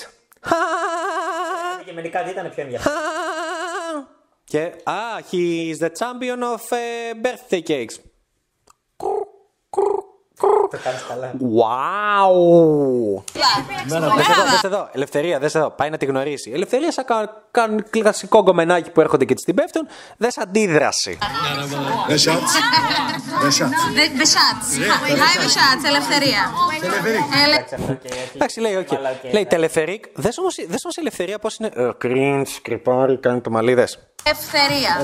[1.86, 2.98] Και μερικά δεν ήταν πιο ενδιαφέρον.
[4.48, 4.94] Και, α,
[5.32, 7.96] he is the champion of uh, birthday cakes.
[10.72, 11.32] Το κάνεις καλά.
[11.40, 12.34] Wow!
[13.90, 14.50] Merhaba.
[14.50, 16.52] Δες εδώ, ελευθερία, δες εδώ, πάει να τη γνωρίσει.
[16.54, 21.18] Ελευθερία σαν κα- καν κλασικό γκομενάκι που έρχονται και της την πέφτουν, δες αντίδραση.
[22.10, 22.42] Reşat.
[23.46, 23.70] Reşat.
[24.18, 24.60] Μπεσάτ.
[25.08, 26.52] Hi, Μπεσάτ, ελευθερία.
[28.34, 28.94] Εντάξει, λέει, οκ.
[28.94, 30.06] Αλλά οκ, Λέει τελεφερίκ.
[30.14, 31.70] Δες όμως, δες όμως η ελευθερία πώς είναι.
[31.76, 34.00] Ε, Cringe, κρυπάρι, κάνει το μαλλί, δες.
[34.28, 34.98] Ελευθερία.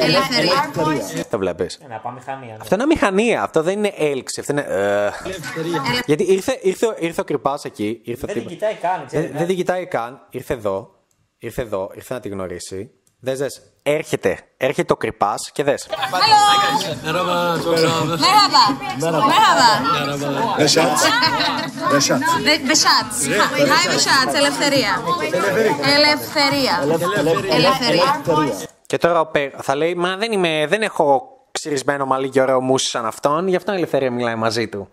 [0.00, 1.26] Ελευθερία.
[1.30, 1.78] Το βλέπεις.
[1.88, 2.48] Να πάμε μηχανία.
[2.52, 2.56] ναι.
[2.60, 4.64] Αυτό είναι μηχανία, αυτό δεν είναι έλξη, αυτό είναι...
[4.68, 5.10] ε.
[6.06, 9.06] Γιατί ήρθε, ήρθε, ο- ήρθε ο κρυπάς εκεί, ήρθε Δεν ο την τύπος- κοιτάει καν.
[9.06, 10.26] ξέρεις, Δεν, δεν την κοιτάει καν.
[10.30, 10.90] Ήρθε εδώ.
[11.38, 11.90] Ήρθε εδώ.
[11.94, 12.90] Ήρθε να τη γνωρίσει.
[13.20, 13.62] Δες, δες.
[13.82, 14.38] Έρχεται.
[14.56, 15.88] Έρχεται ο κρυπάς και δες.
[18.26, 18.64] Merhaba.
[19.04, 19.70] Merhaba.
[20.58, 20.98] Reşat.
[21.94, 22.20] Reşat.
[22.66, 23.10] Μπεσάτ.
[23.72, 25.02] Hi, Μπεσάτ, ελευθερία.
[25.96, 26.74] Ελευθερία.
[27.50, 28.22] Ελευθερία.
[28.86, 32.60] Και τώρα ο Πε- θα λέει, Μα δεν, είμαι, δεν έχω ξυρισμένο μαλλί και ωραίο
[32.60, 33.48] μουσι σαν αυτόν.
[33.48, 34.88] Γι' αυτό η ελευθερία μιλάει μαζί του.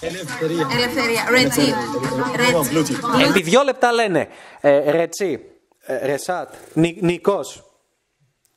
[0.00, 1.24] Ελευθερία.
[1.28, 1.74] Red team.
[2.40, 2.86] Red
[3.20, 3.28] team.
[3.28, 4.28] Επί δύο λεπτά λένε.
[4.60, 5.40] Ε, Ρετσί.
[5.86, 6.54] Ε, Ρεσάτ.
[6.74, 7.64] Νι, Νικός.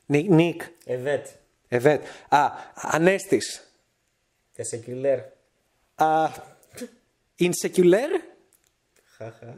[0.06, 0.62] Νι, Νίκ.
[0.86, 1.28] Εβέτ.
[1.68, 2.06] Εβέτ.
[2.30, 3.70] Α, Ανέστης.
[4.56, 5.20] Τεσεκιλέρ.
[5.96, 6.28] Α,
[7.36, 8.10] Ινσεκιουλέρ.
[9.18, 9.58] Χαχα.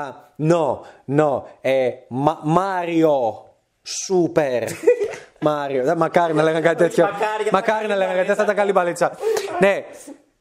[0.00, 1.48] Α, νο, νο.
[1.60, 3.48] Ε, Μα- Μάριο.
[3.82, 4.64] Σούπερ.
[5.40, 5.84] Μάριο.
[5.84, 7.04] Δεν- Μακάρι να λέγανε κάτι τέτοιο.
[7.04, 8.34] Μακάρι, Μακάρι να λέγανε κάτι τέτοιο.
[8.36, 9.18] Θα ήταν καλή μπαλίτσα.
[9.60, 9.84] Ναι.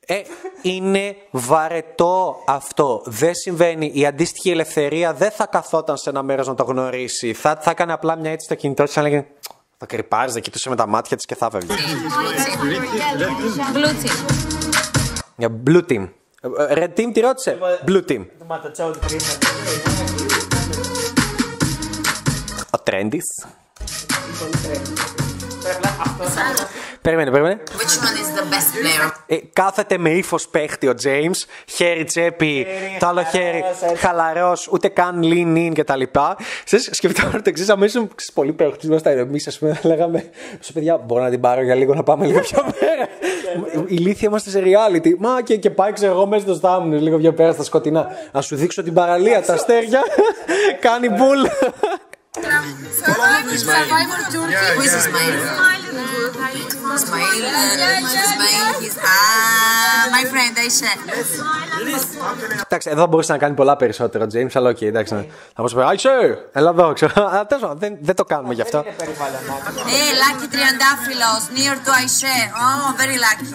[0.05, 0.21] Ε,
[0.61, 3.01] είναι βαρετό αυτό.
[3.05, 3.91] Δεν συμβαίνει.
[3.93, 7.33] Η αντίστοιχη ελευθερία δεν θα καθόταν σε ένα μέρος να το γνωρίσει.
[7.33, 9.25] Θα, θα έκανε απλά μια έτσι στο κινητό της και να λέγε
[9.77, 11.67] Θα κρυπάριζε, κοιτούσε με τα μάτια της και θα φεύγει.
[13.73, 14.33] Blue team.
[15.35, 16.09] Για blue team.
[16.69, 17.57] Ε, Red team τη ρώτησε.
[17.87, 18.25] Blue team.
[18.39, 19.23] Το ματοτσόντ κρίμα.
[22.69, 23.45] Ο Τρέντις.
[27.03, 27.57] Περίμενε, περίμενε.
[27.69, 29.11] Which one is the best player?
[29.25, 31.35] Ε, κάθεται με ύφος παίχτη ο James,
[31.65, 32.67] χέρι τσέπη,
[32.99, 33.63] το άλλο χέρι
[33.97, 36.01] χαλαρός, ούτε καν lean in κτλ.
[36.63, 38.05] Σα σκεφτόμαστε το εξή αμέσως.
[38.33, 40.29] Πολλοί παίχτε μα τα εμεί, ας πούμε, λέγαμε.
[40.59, 43.07] Σου παιδιά, μπορώ να την πάρω για λίγο να πάμε λίγο πιο πέρα.
[43.87, 45.11] Ηλίθεια είμαστε σε reality.
[45.17, 48.07] Μα και, και πάει, ξέρω εγώ, μέσα στο στάμνο λίγο πιο πέρα στα σκοτεινά.
[48.31, 50.01] Να σου δείξω την παραλία, τα αστέρια.
[50.79, 51.41] Κάνει μπουλ.
[52.35, 53.45] Α, uh,
[59.99, 60.91] uh, my friend, Aisha.
[62.63, 65.13] Εντάξει, εδώ μπορούσε να κάνει πολλά περισσότερο, Τζέιμ, αλλά όχι, εντάξει.
[65.55, 67.09] Να πει: Aisha, ελα εδώ, έξω.
[68.01, 68.77] Δεν το κάνουμε γι' αυτό.
[68.77, 68.83] Ε,
[70.23, 72.35] lucky 30th near to Aisha.
[72.63, 73.49] Oh, very lucky.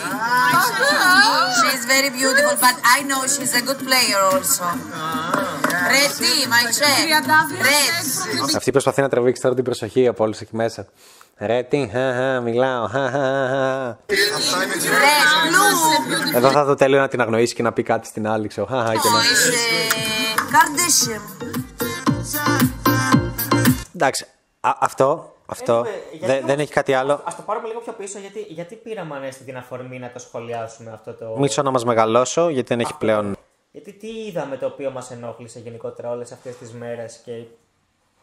[1.61, 4.65] She's very beautiful, but I know she's a good player also.
[5.69, 6.89] Red team, Aisha.
[7.63, 8.57] Red.
[8.57, 10.87] Αυτή προσπαθεί να τραβήξει τώρα την προσοχή από όλους εκεί μέσα.
[11.39, 12.87] Ρε τι, χα, χα, μιλάω.
[12.87, 13.91] χα, χα, χα.
[13.91, 13.97] Red.
[15.47, 16.37] Blue.
[16.37, 18.67] Εδώ θα δω τέλειο να την αγνοήσει και να πει κάτι στην άλλη, ξέρω.
[18.67, 19.21] χα, χα, και να...
[19.21, 21.23] Is uh, Kardashian.
[23.95, 24.27] Εντάξει,
[24.61, 27.13] α, αυτό, αυτό Έχουμε- γιατί δεν, όμως- δεν έχει κάτι άλλο.
[27.13, 30.91] Α το πάρουμε λίγο πιο πίσω, γιατί, γιατί πήραμε ανέστη την αφορμή να το σχολιάσουμε
[30.95, 31.35] αυτό το.
[31.39, 33.37] Μισό να μας μεγαλώσω, γιατί δεν έχει πλέον...
[33.83, 37.43] Γιατί τι είδαμε το οποίο μας ενόχλησε γενικότερα όλες αυτές τις μέρες και.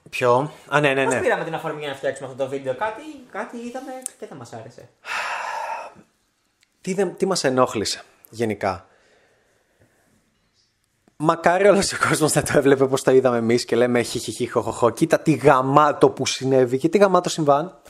[0.10, 1.22] Ποιο; Α, ναι, ναι, Πώς ναι.
[1.22, 4.54] πήραμε την αφορμή για να φτιάξουμε αυτό το βίντεο, κάτι, κάτι είδαμε και δεν μας
[4.54, 4.90] άρεσε.
[6.82, 8.88] Τι, δεν, τι μας ενόχλησε γενικά;
[11.18, 14.32] Μακάρι όλος ο κόσμος να το έβλεπε όπως το είδαμε εμείς και λέμε χι χι
[14.32, 14.90] χι χω, χω, χω.
[14.90, 17.82] Κοίτα τι γαμάτο που συνέβη και τι γαμάτο συμβάν.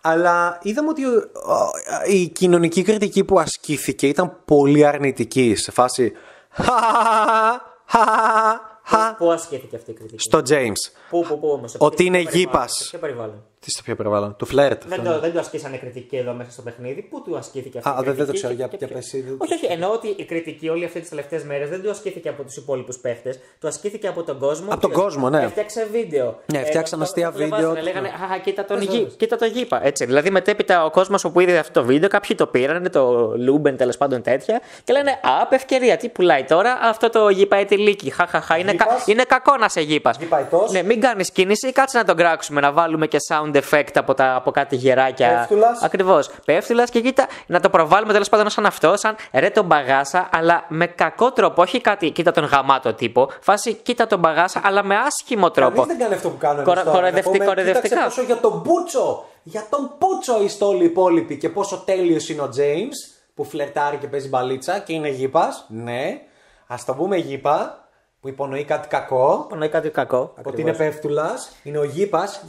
[0.00, 6.12] Αλλά είδαμε ότι ο- ο- η κοινωνική κριτική που ασκήθηκε ήταν πολύ αρνητική σε φάση
[6.50, 10.92] 哈哈哈哈哈哈哈哈哈哈 χα», Πού ασκήθηκε αυτή η κριτική; στο James.
[11.10, 12.72] Πού, πού, πού όμως, σε Ότι ποιο είναι περιβάλλον, γήπας.
[12.72, 14.82] σε Ποιο περιβάλλον; Τι στο πιο περιβάλλον, του φλερτ.
[14.86, 17.02] Δεν το, δεν το ασκήσανε κριτική εδώ μέσα στο παιχνίδι.
[17.02, 18.52] Πού του ασκήθηκε αυτή Α, η δεν- δεν το κριτική ξέρω.
[18.52, 19.34] και- Για- και για ποιο- πες εσύ.
[19.38, 19.66] Όχι, όχι.
[19.66, 22.98] Εννοώ ότι η κριτική όλη αυτή τις τελευταίες μέρες δεν του ασκήθηκε από τους υπόλοιπους
[22.98, 23.38] παίχτες.
[23.60, 24.66] Του ασκήθηκε από τον κόσμο.
[24.72, 25.42] Από τον ο οποίος κόσμο, ναι.
[25.42, 26.38] Έφτιαξε βίντεο.
[26.52, 27.58] Ναι, φτιάξαν το- αστεία το- το βίντεο.
[27.58, 29.14] βάζανε, Λέγανε, Αχ, κοίτα τον, Πες, γη, πες.
[29.16, 29.86] κοίτα το γήπα.
[29.86, 30.04] Έτσι.
[30.04, 33.96] Δηλαδή μετέπειτα ο κόσμος που είδε αυτό το βίντεο, κάποιοι το πήραν, το Λούμπεν τέλος
[33.96, 38.10] πάντων τέτοια, και λένε Α, απ' ευκαιρία, τι πουλάει τώρα αυτό το γήπα ετυλίκι.
[38.10, 39.06] Χαχαχά, είναι, κα, Γήπας.
[39.06, 40.16] είναι κακό να σε γήπας.
[40.18, 40.70] Γήπαετός.
[40.72, 44.34] Ναι, μην κάνεις κίνηση, κάτσε να τον κράξουμε, να βάλουμε και sound effect από, τα,
[44.34, 45.28] από κάτι γεράκια.
[45.38, 45.82] Πέφτουλας.
[45.82, 46.30] Ακριβώς.
[46.44, 50.64] Πέφτουλα και κοίτα, να το προβάλλουμε τέλος πάντων σαν αυτό, σαν ρε τον μπαγάσα, αλλά
[50.68, 51.62] με κακό τρόπο.
[51.62, 53.28] Όχι κάτι, κοίτα τον γαμάτο τύπο.
[53.40, 55.70] Φάση, κοίτα τον μπαγάσα, αλλά με άσχημο τρόπο.
[55.80, 56.96] Κανείς δεν κάνει αυτό που κάνουν Κορο- εμείς τώρα.
[56.98, 57.94] κοροϊδευτικά- Να πούμε, κοροϊδευτικά.
[57.94, 62.28] Κοίταξε πόσο για τον Μπούτσο, για τον Μπούτσο είστε όλοι οι υπόλοιποι και πόσο τέλειος
[62.28, 65.64] είναι ο James που φλερτάρει και παίζει μπαλίτσα και είναι γήπας.
[65.68, 66.20] Ναι,
[66.66, 67.79] ας το πούμε γήπα
[68.20, 69.42] που υπονοεί κάτι κακό.
[69.46, 70.34] Υπονοεί κάτι κακό.
[70.44, 72.44] Ότι είναι πέφτουλας, είναι ο γήπας.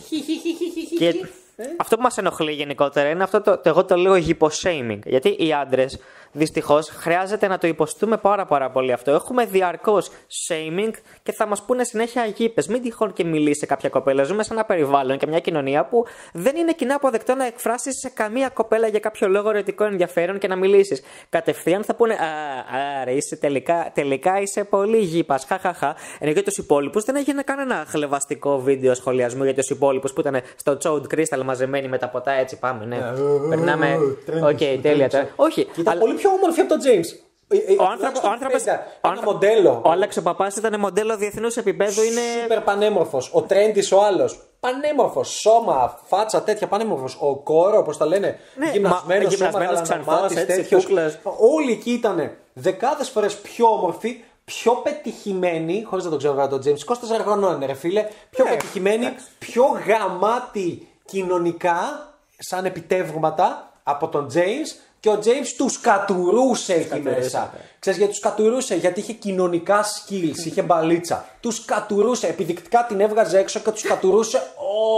[0.97, 1.13] Και
[1.77, 4.99] αυτό που μας ενοχλεί γενικότερα είναι αυτό το, το εγώ το λέω hyposhaming.
[5.05, 5.99] Γιατί οι άντρες
[6.31, 9.11] δυστυχώ χρειάζεται να το υποστούμε πάρα, πάρα πολύ αυτό.
[9.11, 10.01] Έχουμε διαρκώ
[10.47, 10.91] shaming
[11.23, 12.63] και θα μα πούνε συνέχεια γήπε.
[12.69, 14.23] Μην τυχόν και μιλήσει σε κάποια κοπέλα.
[14.23, 18.09] Ζούμε σε ένα περιβάλλον και μια κοινωνία που δεν είναι κοινά αποδεκτό να εκφράσει σε
[18.09, 21.03] καμία κοπέλα για κάποιο λόγο ερωτικό ενδιαφέρον και να μιλήσει.
[21.29, 22.17] Κατευθείαν θα πούνε Α,
[23.01, 25.39] άρα είσαι τελικά, τελικά είσαι πολύ γήπα.
[25.47, 25.95] Χαχαχά.
[26.19, 30.41] Ενώ για του υπόλοιπου δεν έγινε κανένα χλεβαστικό βίντεο σχολιασμού για του υπόλοιπου που ήταν
[30.55, 32.59] στο Chode Crystal μαζεμένοι με τα ποτά έτσι.
[32.59, 32.97] Πάμε, ναι.
[33.49, 33.97] Περνάμε.
[34.49, 35.29] Οκ, τέλεια τώρα.
[35.35, 35.67] Όχι.
[35.77, 37.07] Ήταν αλλά- πολύ πιο όμορφη από τον James.
[37.47, 38.19] Ε, ε, Ο άνθρωπο.
[38.23, 39.81] Ο άνθρωπος, Ένα ο άνθρω- μοντέλο.
[39.85, 42.01] Ο Άλεξ ο παπάς ήταν μοντέλο διεθνούς επίπεδου.
[42.03, 42.21] Είναι.
[42.41, 43.29] Σούπερ πανέμορφος.
[43.33, 44.39] Ο Τρέντις ο άλλος.
[44.59, 45.29] Πανέμορφος.
[45.29, 47.17] Σώμα, φάτσα, τέτοια πανέμορφος.
[47.19, 48.39] Ο κόρο, όπως τα λένε.
[48.55, 50.85] Ναι, γυμνασμένος μα- σώμα, γυμνασμένος, ξανθός, γαλανομάτης, έτσι, τέτοιος.
[50.85, 51.17] κούκλας.
[51.55, 55.83] Όλοι εκεί ήταν δεκάδες φορές πιο όμορφοι, πιο πετυχημένοι.
[55.89, 56.81] Χωρίς να το ξέρω βέβαια τον Τζέιμς.
[56.81, 58.07] 24 χρονών είναι, ρε φίλε.
[58.29, 59.25] Πιο Ναι, πετυχημένοι, εντάξει.
[59.39, 67.53] πιο γαμάτοι κοινωνικά, σαν επιτεύγματα από τον James Και ο James τους κατουρούσε εκεί μέσα.
[67.79, 71.25] Ξέρεις γιατί τους κατουρούσε, γιατί είχε κοινωνικά skills, είχε μπαλίτσα.
[71.39, 74.41] Τους κατουρούσε, επιδεικτικά την έβγαζε έξω και τους κατουρούσε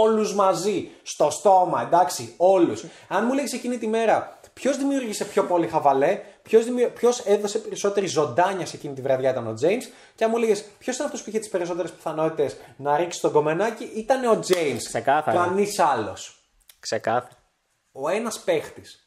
[0.02, 0.90] όλους μαζί.
[1.02, 2.84] Στο στόμα, εντάξει, όλους.
[3.08, 6.20] Αν μου λέγεις εκείνη τη μέρα, ποιος δημιούργησε πιο πολύ χαβαλέ,
[6.94, 9.82] ποιος έδωσε περισσότερη ζωντάνια σε εκείνη τη βραδιά ήταν ο James.
[10.14, 13.32] Και αν μου έλεγε ποιος ήταν αυτός που είχε τις περισσότερες πιθανότητες να ρίξει τον
[13.32, 14.82] κομμενάκι, ήταν ο James.
[14.88, 15.44] Ξεκάθαρα.
[15.44, 16.48] Κανείς άλλος.
[16.80, 17.42] Ξεκάθαρα.
[17.92, 19.03] Ο ένας παίχτης,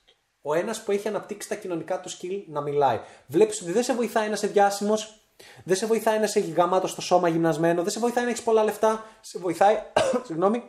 [0.48, 3.00] ο ένας που έχει αναπτύξει τα κοινωνικά του skill να μιλάει.
[3.28, 5.20] Βλέπεις ότι δεν σε βοηθάει ένα σε διάσημος,
[5.64, 8.64] δεν σε βοηθάει να είσαι γαμάτο στο σώμα γυμνασμένο, δεν σε βοηθάει να έχεις πολλά
[8.64, 9.76] λεφτά, σε βοηθάει.
[10.28, 10.64] συγγνώμη.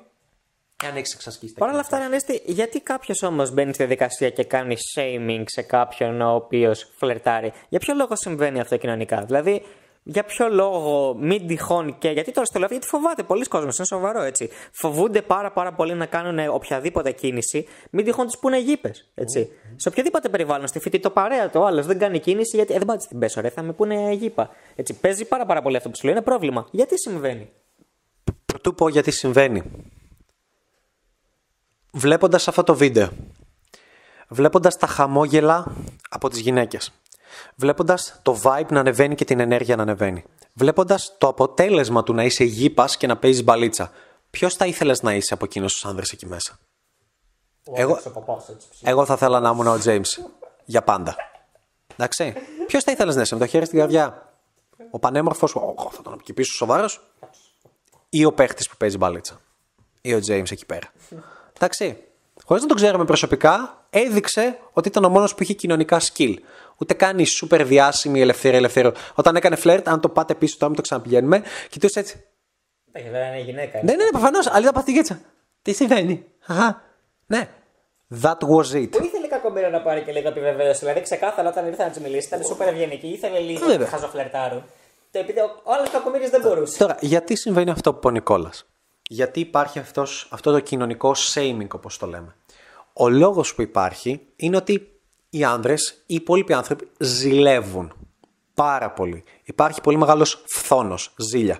[0.84, 4.44] Εάν έχεις εξασκήσει τα Παρ' όλα αυτά, Ανέστη, γιατί κάποιος όμως μπαίνει στη διαδικασία και
[4.44, 9.62] κάνει shaming σε κάποιον ο οποίος φλερτάρει; Για ποιο λόγο συμβαίνει αυτό κοινωνικά; Δηλαδή,
[10.10, 12.10] για ποιο λόγο μην τυχόν και.
[12.10, 14.48] Γιατί τώρα στο λέω, γιατί φοβάται πολλοί κόσμος, είναι σοβαρό έτσι.
[14.72, 19.10] Φοβούνται πάρα, πάρα πολύ να κάνουν οποιαδήποτε κίνηση, μην τυχόν τους πούνε γήπες.
[19.14, 19.48] Έτσι.
[19.76, 22.74] Σε οποιοδήποτε περιβάλλον, στη φοιτή, το παρέα το άλλο δεν κάνει κίνηση, γιατί.
[22.74, 24.50] Ε, δεν πάτε στην πέσω, ρε, θα με πούνε γήπα.
[24.74, 24.94] Έτσι.
[25.00, 26.66] Παίζει πάρα, πάρα πολύ αυτό που σου λέω, είναι πρόβλημα.
[26.70, 27.50] Γιατί συμβαίνει;
[28.44, 29.62] Πρωτού πω γιατί συμβαίνει.
[31.92, 33.08] Βλέποντας αυτό το βίντεο,
[34.28, 35.72] βλέποντας τα χαμόγελα
[36.10, 36.92] από τις γυναίκες,
[37.54, 42.24] βλέποντας το vibe να ανεβαίνει και την ενέργεια να ανεβαίνει, βλέποντας το αποτέλεσμα του να
[42.24, 43.90] είσαι γήπας και να παίζεις μπαλίτσα,
[44.30, 46.58] ποιος θα ήθελες να είσαι από εκείνους τους άνδρες εκεί μέσα;
[47.72, 47.98] Εγώ,
[48.82, 50.30] εγώ θα ήθελα να ήμουν ο James
[50.64, 51.16] για πάντα.
[51.96, 52.34] Εντάξει.
[52.66, 54.32] Ποιος θα ήθελες να είσαι με το χέρι στην καρδιά;
[54.90, 57.00] Ο πανέμορφος, ο, θα τον αποκοιμήσω σοβαρός,
[58.08, 59.40] ή ο παίχτης που παίζει μπαλίτσα;
[60.00, 60.92] Ή ο James εκεί πέρα;
[61.56, 62.02] Εντάξει.
[62.44, 66.34] Χωρίς να τον ξέρουμε προσωπικά, έδειξε ότι ήταν ο μόνος που είχε κοινωνικά skill.
[66.80, 68.92] Ούτε καν η super διάσημη ελευθερία ελευθερία.
[69.14, 72.24] Όταν έκανε φλερτ, αν το πάτε πίσω, τώρα μην το ξαναπηγαίνουμε, κοιτούσε έτσι.
[72.92, 73.80] Ε, δεν είναι γυναίκα.
[73.82, 74.46] Ναι, ναι, ναι προφανώς.
[74.46, 75.20] Αλλά είδα πάθη έτσι.
[75.62, 76.82] Τι συμβαίνει; Αχα.
[77.26, 77.48] Ναι.
[78.22, 78.88] That was it.
[78.90, 80.78] Που ήθελε κακομοίρα να πάρει και λίγο επιβεβαίωση.
[80.78, 83.06] Δηλαδή, ξεκάθαρα όταν ήρθε να της μιλήσει, ήταν super ευγενική.
[83.06, 83.78] Ήθελε λίγο Βέβαια.
[83.78, 84.64] να χαζοφλερτάρουν.
[85.10, 86.78] Το επειδή ο άλλο κακομοίρη δεν μπορούσε.
[86.78, 88.66] Τώρα, γιατί συμβαίνει αυτό που είπε ο Νικόλας;
[89.08, 92.34] Γιατί υπάρχει αυτός, αυτό το κοινωνικό shaming, όπως το λέμε.
[92.92, 94.97] Ο λόγος που υπάρχει είναι ότι
[95.30, 97.92] οι άνδρες, οι υπόλοιποι άνθρωποι ζηλεύουν
[98.54, 99.24] πάρα πολύ.
[99.44, 101.58] Υπάρχει πολύ μεγάλος φθόνος, ζήλια.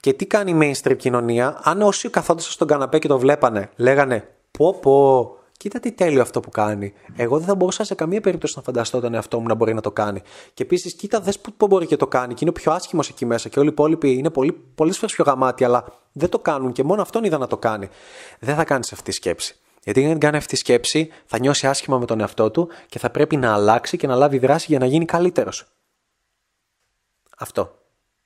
[0.00, 4.28] Και τι κάνει η mainstream κοινωνία, αν όσοι καθόντουσαν στον καναπέ και το βλέπανε, λέγανε
[4.58, 6.92] Πω πω, κοίτα τι τέλειο αυτό που κάνει.
[7.16, 9.80] Εγώ δεν θα μπορούσα σε καμία περίπτωση να φανταστώ τον εαυτό μου να μπορεί να
[9.80, 10.22] το κάνει.
[10.54, 12.34] Και επίσης, κοίτα, δες που που μπορεί και το κάνει.
[12.34, 13.48] Και είναι ο πιο άσχημος εκεί μέσα.
[13.48, 16.72] Και όλοι οι υπόλοιποι είναι πολύ, πολλές φορές πιο γαμάτοι, αλλά δεν το κάνουν.
[16.72, 17.88] Και μόνο αυτόν είδα να το κάνει.
[18.40, 19.56] Δεν θα κάνεις αυτή τη σκέψη.
[19.84, 23.10] Γιατί αν κάνει αυτή τη σκέψη, θα νιώσει άσχημα με τον εαυτό του και θα
[23.10, 25.64] πρέπει να αλλάξει και να λάβει δράση για να γίνει καλύτερος.
[27.38, 27.78] Αυτό.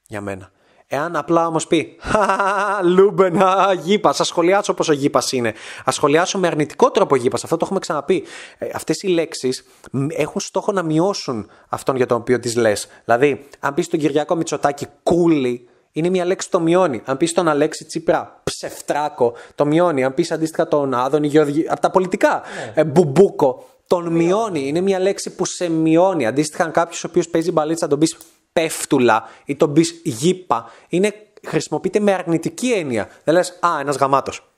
[0.06, 0.50] Για μένα.
[0.90, 5.48] Εάν απλά όμως πει «Χα, Λούμπεν, α, γύπας, ας σχολιάσω πόσο γύπας είναι.
[5.84, 7.44] Ας σχολιάσω με αρνητικό τρόπο γύπας.
[7.44, 8.24] Αυτό το έχουμε ξαναπεί.
[8.58, 9.64] Ε, Αυτές οι λέξεις
[10.08, 12.88] έχουν στόχο να μειώσουν αυτόν για τον οποίο τις λες.
[13.04, 17.02] Δηλαδή, αν πεις στον Κυριακό Μητσοτάκη κούλι, είναι μια λέξη που το μειώνει.
[17.04, 20.04] Αν πεις τον Αλέξη Τσίπρα ψευτράκο, το μειώνει.
[20.04, 22.42] Αν πεις αντίστοιχα τον Άδωνη Γεωργή, από τα πολιτικά,
[22.74, 24.68] ε, μπουμπούκο, τον μειώνει.
[24.68, 26.26] Είναι μια λέξη που σε μειώνει.
[26.26, 28.16] Αντίστοιχα, αν κάποιος ο οποίος παίζει μπαλίτσα τον πεις
[28.52, 31.12] πέφτουλα ή τον πεις γήπα, είναι,
[31.46, 33.08] χρησιμοποιείται με αρνητική έννοια.
[33.24, 34.52] Δεν λες, Α, ένας γαμάτος.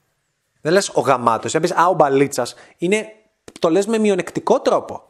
[0.60, 1.52] Δεν λες ο γαμάτος.
[1.52, 2.54] Δεν πεις Α, ο μπαλίτσας.
[2.76, 3.06] Είναι,
[3.58, 5.02] το λες με μειονεκτικό τρόπο.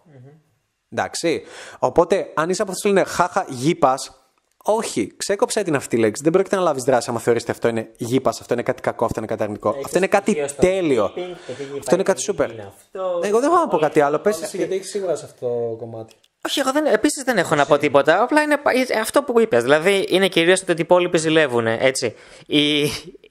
[0.93, 1.43] Εντάξει.
[1.79, 4.20] Οπότε, αν είσαι από αυτούς που λένε Χάχα, γήπας,
[4.65, 6.23] όχι, ξέκοψε την αυτή τη λέξη.
[6.23, 9.05] Δεν πρόκειται να λάβεις δράση άμα θεωρείς ότι αυτό είναι γήπας, αυτό είναι κάτι κακό,
[9.05, 9.77] αυτό είναι κάτι αρνητικό.
[9.85, 11.05] αυτό είναι κάτι στοιχείο στο τέλειο.
[11.07, 12.51] keeping, το τι Αυτό είναι κάτι υπάρχει, σούπερ.
[12.51, 13.21] είναι αυτό.
[13.23, 14.19] Εγώ δεν έχω να πω κάτι άλλο.
[14.19, 16.15] Πες εσύ, γιατί έχεις σίγουρα σε αυτό το κομμάτι.
[16.47, 18.23] Όχι, εγώ δεν, επίσης δεν έχω να πω τίποτα.
[18.23, 19.63] Απλά είναι πα- αυτό που είπες.
[19.63, 21.67] Δηλαδή είναι κυρίως ότι οι υπόλοιποι ζηλεύουν.
[21.67, 22.15] Έτσι.
[22.47, 22.81] Οι,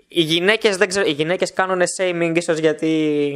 [0.08, 3.34] οι γυναίκες οι γυναίκες κάνουν shaming ίσως γιατί.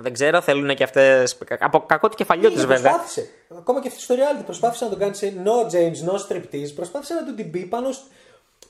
[0.00, 1.38] Δεν ξέρω, θέλουν και αυτές.
[1.58, 2.80] Από κακό του κεφαλιού τους βέβαια.
[2.92, 3.28] Προσπάθησε.
[3.58, 6.72] Ακόμα και αυτή στο reality προσπάθησε να τον κάνει σε no James, no striptease.
[6.74, 8.02] Προσπάθησε να του την πει πάνω, σ-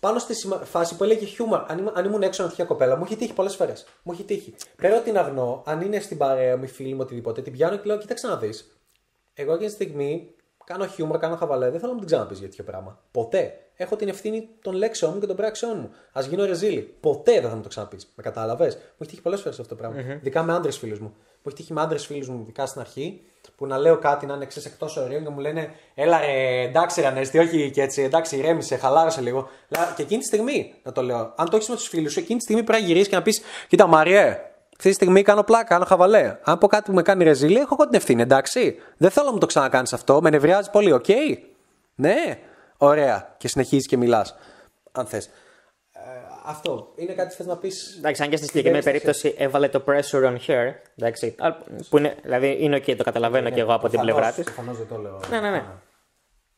[0.01, 1.61] πάνω στη σημα- φάση που έλεγε χιούμορ.
[1.69, 3.87] Αν, ήμουν- αν ήμουν έξω να τυχαία κοπέλα, μου έχει τύχει πολλές φορές.
[4.03, 4.55] Μου έχει τύχει.
[4.77, 7.77] Πέρα ότι την αγνώ, αν είναι στην παρέα μου, η φίλη μου, οτιδήποτε, την πιάνω
[7.77, 8.71] και λέω: Κοίταξε να δεις.
[9.35, 10.35] Εγώ εκείνη τη στιγμή
[10.73, 12.99] κάνω χιούμορ, κάνω χαβαλέ, δεν θέλω να μου την ξαναπείς για τέτοιο πράγμα.
[13.11, 13.55] Ποτέ.
[13.77, 15.91] Έχω την ευθύνη των λέξεών μου και των πράξεών μου.
[16.13, 16.95] Α γίνω ρεζίλη.
[17.01, 18.13] Ποτέ δεν θα μου το ξαναπείς.
[18.15, 21.07] Με κατάλαβες; Μου έχει τύχει πολλές φορές αυτό το πραγμα Ειδικά με άντρες φίλους μου.
[21.17, 23.21] Μου έχει τύχει με άντρες φίλους μου, ειδικά στην αρχή,
[23.57, 27.01] που να λέω κάτι να είναι έξι εκτός ορίων και μου λένε Έλα ρε, εντάξει,
[27.01, 29.49] ρε Ανέστη, όχι και έτσι, εντάξει, ηρέμησε, χαλάρωσε λίγο.
[29.69, 31.33] Λά- Και εκείνη τη στιγμή να το λέω.
[31.37, 33.23] Αν το έχεις με τους φίλους σου, εκείνη τη στιγμή πρέπει να γυρίσεις και να
[33.23, 34.39] πεις Κοίτα, μωρέ,
[34.81, 36.37] αυτή τη στιγμή κάνω πλάκα, κάνω χαβαλέ.
[36.43, 38.77] Αν πω κάτι που με κάνει ρεζίλι, έχω εγώ την ευθύνη, εντάξει.
[38.97, 41.05] Δεν θέλω να μου το ξανακάνεις αυτό, με νευριάζει πολύ, οκ.
[41.95, 42.39] Ναι,
[42.77, 43.35] ωραία.
[43.37, 44.37] Και συνεχίζεις και μιλάς.
[44.93, 45.31] Αν θες.
[46.45, 49.85] Αυτό είναι κάτι που θες να πεις; Εντάξει, αν και στη συγκεκριμένη περίπτωση έβαλε το
[49.87, 50.73] pressure on her.
[50.97, 51.53] Εντάξει, α,
[51.89, 54.45] που είναι, δηλαδή είναι ok, το καταλαβαίνω και εγώ από την πλευρά της.
[54.45, 55.21] Προφανώς δεν το λέω.
[55.31, 55.65] Ναι, ναι, ναι.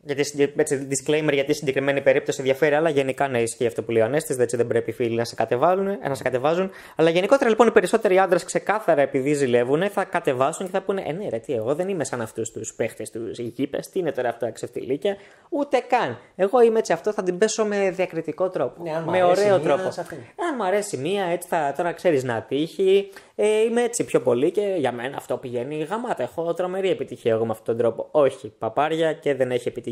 [0.04, 3.90] Γιατί, συγκε- έτσι, disclaimer για τη συγκεκριμένη περίπτωση διαφέρει, αλλά γενικά ναι, ισχύει αυτό που
[3.90, 4.38] λέει ο Ανέστης.
[4.38, 6.70] Έτσι δεν πρέπει οι φίλοι να σε, κατεβάλουν, ε, να σε κατεβάζουν.
[6.96, 11.12] Αλλά γενικότερα λοιπόν οι περισσότεροι άντρες ξεκάθαρα επειδή ζηλεύουν θα κατεβάσουν και θα πούνε Ε,
[11.12, 13.88] ναι, ρε, τι, εγώ δεν είμαι σαν αυτούς τους παίχτες τους γήπες.
[13.88, 15.16] Τι είναι τώρα αυτά ξεφτιλίκια.
[15.48, 16.18] Ούτε καν.
[16.36, 18.82] Εγώ είμαι έτσι, αυτό θα την πέσω με διακριτικό τρόπο.
[18.82, 19.90] Ναι, αν μ' με αρέσει ωραίο μία, τρόπο.
[19.90, 20.20] σε αφήνω.
[20.20, 23.08] Αν μου αρέσει μία, έτσι θα, τώρα ξέρεις να τύχει.
[23.34, 26.22] Ε, είμαι έτσι πιο πολύ και για μένα αυτό πηγαίνει γαμάτα.
[26.22, 28.08] Έχω τρομερή επιτυχία εγώ με αυτόν τον τρόπο.
[28.10, 29.90] Όχι, παπάρια και δεν έχει επιτυχία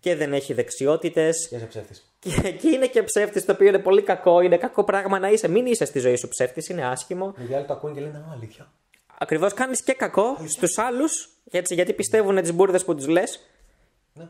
[0.00, 1.48] και δεν έχει δεξιότητες.
[1.48, 2.12] Και είσαι ψεύτης.
[2.18, 4.40] Και, και είναι και ψεύτης, το οποίο είναι πολύ κακό.
[4.40, 5.48] Είναι κακό πράγμα να είσαι.
[5.48, 7.34] Μην είσαι στη ζωή σου ψεύτης, είναι άσχημο.
[7.50, 8.72] Οι άλλοι το ακούνε και λένε Α, αλήθεια.
[9.18, 13.40] Ακριβώς κάνεις και κακό στους άλλους, έτσι, γιατί πιστεύουν τις μπουρδες που τους λες.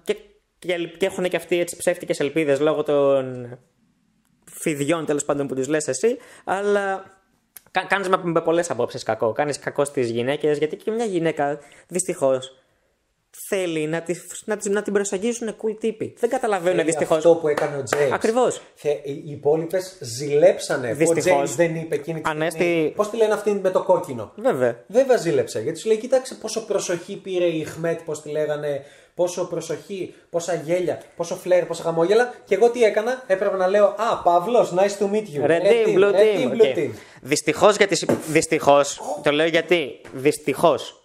[0.04, 0.16] Και,
[0.58, 3.58] και, και έχουν και αυτοί έτσι ψεύτικες ελπίδες λόγω των
[4.44, 6.16] φιδιών τέλος πάντων που τους λες εσύ.
[6.44, 7.04] Αλλά
[7.88, 9.32] κάνεις με, με πολλές απόψεις κακό.
[9.32, 11.58] Κάνεις κακό στις γυναίκες, γιατί και μια γυναίκα
[11.88, 12.56] δυστυχώς
[13.48, 16.14] θέλει να, τη, να, τη- να την προσεγγίσουν cool τύποι.
[16.18, 17.14] Δεν καταλαβαίνουν δυστυχώς.
[17.14, 18.11] Αυτό που έκανε ο James.
[18.12, 18.61] Ακριβώς.
[18.81, 20.92] Και οι οι υπόλοιπες ζηλέψανε.
[20.92, 21.33] Δυστυχώς.
[21.51, 24.85] Ο James δεν είπε εκείνη τη Ανέστη- Πώς τη λένε αυτή με το κόκκινο; Βέβαια.
[24.87, 25.61] Βέβαια ζήλεψε.
[25.61, 28.83] Γιατί σου λέει, κοίταξε πόσο προσοχή πήρε η Χμέτ, πώς τη λέγανε,
[29.14, 32.35] πόσο προσοχή, πόσα γέλια, πόσο φλερτ, πόσα χαμόγελα.
[32.44, 35.46] Και εγώ τι έκανα, έπρεπε να λέω Α, Παύλος, nice to meet you.
[35.51, 36.51] Red team, blue red team.
[36.51, 36.77] blue οκ.
[36.77, 36.90] team.
[37.22, 38.07] Δυστυχώς γιατί.
[38.29, 40.01] Δυστυχώς, το λέω γιατί.
[40.12, 40.97] Δυστυχώς.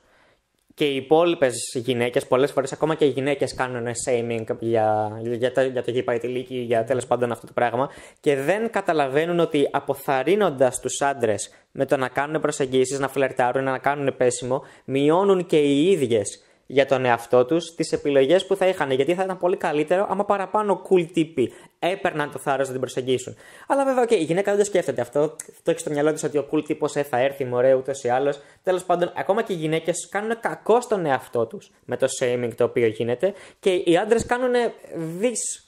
[0.75, 5.62] Και οι υπόλοιπες γυναίκες, πολλές φορές ακόμα και οι γυναίκες κάνουν shaming για, για, το,
[5.62, 7.89] για το γήπα ηλίκη, για τέλος πάντων αυτό το πράγμα.
[8.19, 13.77] Και δεν καταλαβαίνουν ότι αποθαρρύνοντας τους άντρες με το να κάνουν προσεγγίσεις, να φλερτάρουν, να
[13.77, 18.91] κάνουν πέσιμο, μειώνουν και οι ίδιες για τον εαυτό τους τις επιλογές που θα είχαν.
[18.91, 23.36] Γιατί θα ήταν πολύ καλύτερο άμα παραπάνω cool τύποι έπαιρναν το θάρρος να την προσεγγίσουν.
[23.67, 25.36] Αλλά βέβαια, okay, η γυναίκα δεν το σκέφτεται αυτό.
[25.63, 28.39] Το έχει στο μυαλό της ότι ο cool τύπος θα έρθει μωρέ ούτως ή άλλως.
[28.63, 32.63] Τέλος πάντων, ακόμα και οι γυναίκες κάνουν κακό στον εαυτό τους με το shaming το
[32.63, 34.53] οποίο γίνεται και οι άντρες κάνουν
[34.95, 35.67] δις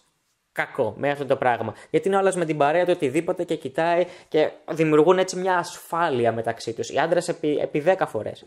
[0.52, 1.74] κακό με αυτό το πράγμα.
[1.90, 6.32] Γιατί είναι όλο με την παρέα του οτιδήποτε και κοιτάει και δημιουργούν έτσι μια ασφάλεια
[6.32, 6.90] μεταξύ τους.
[6.90, 8.46] Οι άντρες επί, επί 10 φορές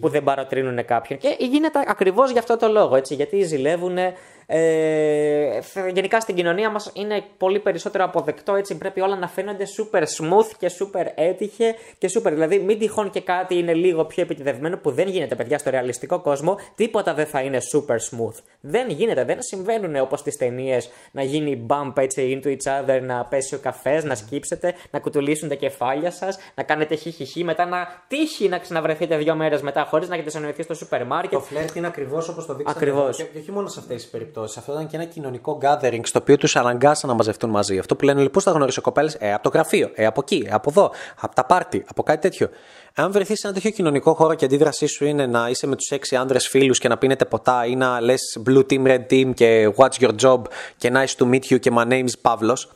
[0.00, 1.18] που δεν παροτρύνουν κάποιον.
[1.18, 2.96] Και γίνεται ακριβώς γι' αυτό το λόγο.
[2.96, 3.98] Έτσι, γιατί ζηλεύουν.
[4.46, 5.58] Ε,
[5.92, 8.54] γενικά στην κοινωνία μας είναι πολύ περισσότερο αποδεκτό.
[8.54, 12.30] Έτσι, πρέπει όλα να φαίνονται super smooth και super έτυχε και super.
[12.30, 16.20] Δηλαδή, μην τυχόν και κάτι είναι λίγο πιο επιτυδευμένο που δεν γίνεται, παιδιά, στο ρεαλιστικό
[16.20, 16.58] κόσμο.
[16.74, 18.42] Τίποτα δεν θα είναι super smooth.
[18.60, 23.24] Δεν γίνεται, δεν συμβαίνουν όπως στις ταινίες να γίνει bump έτσι into each other, να
[23.24, 28.04] πέσει ο καφές, να σκύψετε, να κουτουλήσουν τα κεφάλια σας, να κάνετε χιχιχι, μετά να
[28.08, 31.32] τύχει να ξαναβρεθείτε δύο μέρες μετά χωρίς να έχετε συνεννοηθεί στο σούπερ μάρκετ.
[31.32, 32.78] Το φλερτ είναι ακριβώς όπως το δείξαμε.
[32.78, 33.16] Ακριβώς.
[33.16, 34.58] Και, και όχι μόνο σε αυτές τις περιπτώσει.
[34.58, 37.78] Αυτό ήταν και ένα κοινωνικό gathering στο οποίο τους αναγκάσαν να μαζευτούν μαζί.
[37.78, 40.52] Αυτό που λένε, πώς θα γνωρίσω κοπέλες, ε, από το γραφείο, ε, από εκεί, ε,
[40.52, 42.48] από εδώ, από τα πάρτι, από κάτι τέτοιο.
[42.94, 45.76] Αν βρεθείς σε ένα τέτοιο κοινωνικό χώρο και η αντίδρασή σου είναι να είσαι με
[45.76, 49.34] τους έξι άντρε φίλους και να πίνετε ποτά ή να λες blue team, red team
[49.34, 50.40] και what's your job
[50.76, 52.68] και nice to meet you και my name is Pavlos,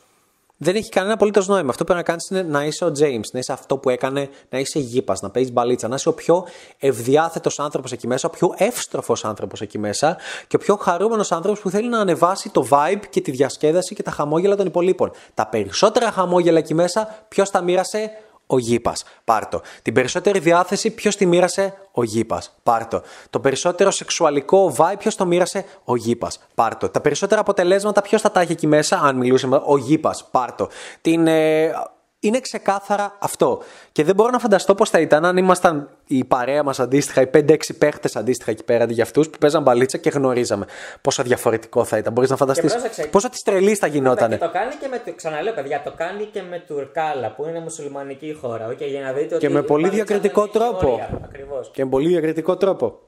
[0.61, 1.69] δεν έχει κανένα απολύτως νόημα.
[1.69, 4.29] Αυτό που πρέπει να κάνεις είναι να είσαι ο James, να είσαι αυτό που έκανε,
[4.49, 6.45] να είσαι γήπας, να παίζεις μπαλίτσα, να είσαι ο πιο
[6.79, 10.17] ευδιάθετος άνθρωπος εκεί μέσα, ο πιο εύστροφος άνθρωπος εκεί μέσα
[10.47, 14.03] και ο πιο χαρούμενος άνθρωπος που θέλει να ανεβάσει το vibe και τη διασκέδαση και
[14.03, 15.11] τα χαμόγελα των υπολείπων.
[15.33, 18.11] Τα περισσότερα χαμόγελα εκεί μέσα, ποιος τα μοίρασε,
[18.51, 19.03] ο γήπας.
[19.23, 19.61] Πάρτο.
[19.81, 22.57] Την περισσότερη διάθεση, ποιος τη μοίρασε, ο γήπας.
[22.63, 23.01] Πάρτο.
[23.29, 26.39] Το περισσότερο σεξουαλικό vibe, ποιος το μοίρασε, ο γήπας.
[26.55, 26.89] Πάρτο.
[26.89, 30.27] Τα περισσότερα αποτελέσματα, ποιος θα τα έχει εκεί μέσα, αν μιλούσαμε, ο γήπας.
[30.31, 30.67] Πάρτο.
[31.01, 31.27] Την.
[31.27, 31.71] Ε,
[32.19, 33.61] είναι ξεκάθαρα αυτό.
[33.91, 37.27] Και δεν μπορώ να φανταστώ πώς θα ήταν αν ήμασταν η παρέα μας αντίστοιχα, οι
[37.33, 40.65] 5-6 παίχτες αντίστοιχα εκεί πέρα αντί για αυτούς που παίζαν μπαλίτσα και γνωρίζαμε.
[41.01, 42.13] Πόσο διαφορετικό θα ήταν.
[42.13, 42.71] Μπορείς να φανταστείς.
[42.71, 43.03] πρόσεξε.
[43.03, 44.37] Πόσο της τρελής θα γινότανε.
[44.37, 45.11] Και το κάνει και με.
[45.15, 48.69] Ξαναλέω, παιδιά, το κάνει και με Τουρκάλα που είναι μουσουλμανική χώρα.
[48.71, 50.91] Okay, για να δείτε ότι Και με η πολύ μπαλίτσα διακριτικό δεν έχει τρόπο.
[50.93, 51.19] όρια.
[51.23, 51.71] Ακριβώς.
[51.73, 52.99] Και με πολύ διακριτικό τρόπο.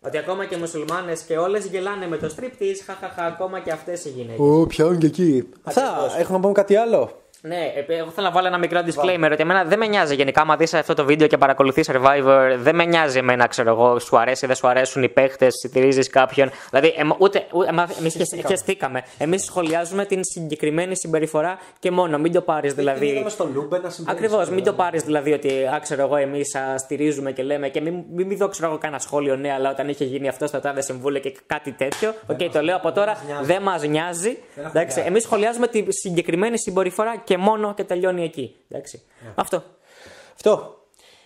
[0.00, 3.72] Ότι ακόμα και οι μουσουλμάνες και όλες γελάνε με το strip τη, χαχαχα, ακόμα και
[3.72, 4.38] αυτές οι γυναίκες.
[4.38, 5.48] Ω, πιάνουν και εκεί.
[5.62, 5.82] Αυτά.
[6.18, 7.17] Έχουμε να πούμε κάτι άλλο.
[7.42, 10.40] Ναι, επ- εγώ θέλω να βάλω ένα μικρό disclaimer ότι εμένα δεν με νοιάζει γενικά.
[10.40, 14.18] Άμα δεις αυτό το βίντεο και παρακολουθείς Survivor, δεν με νοιάζει εμένα, ξέρω εγώ, σου
[14.18, 16.50] αρέσει ή δεν σου αρέσουν οι παίχτες, στηρίζεις κάποιον.
[16.70, 17.46] Δηλαδή, εμ, ούτε,
[17.98, 19.02] εμείς χεστήκαμε.
[19.18, 22.18] Εμείς σχολιάζουμε την συγκεκριμένη συμπεριφορά και μόνο.
[22.18, 23.06] Μην το πάρεις δηλαδή.
[23.06, 24.16] Είδαμε στο Λούμπεν να συμβαίνει.
[24.18, 27.94] Ακριβώς, μην το πάρεις δηλαδή ότι, α, ξέρω εγώ, εμείς στηρίζουμε και λέμε και μην,
[28.14, 30.80] μην, μην δω, ξέρω εγώ, κανένα σχόλιο, ναι, αλλά όταν είχε γίνει αυτό στο τάδε
[30.82, 32.14] συμβούλιο και κάτι τέτοιο.
[32.26, 34.38] Οκ, το λέω από τώρα, δεν μας νοιάζει.
[34.66, 38.54] Εντάξει, εμείς σχολιάζουμε τη συγκεκριμένη συμπεριφορά και μόνο και τελειώνει εκεί.
[38.68, 39.02] Εντάξει.
[39.34, 39.62] Αυτό.
[40.34, 40.76] Αυτό.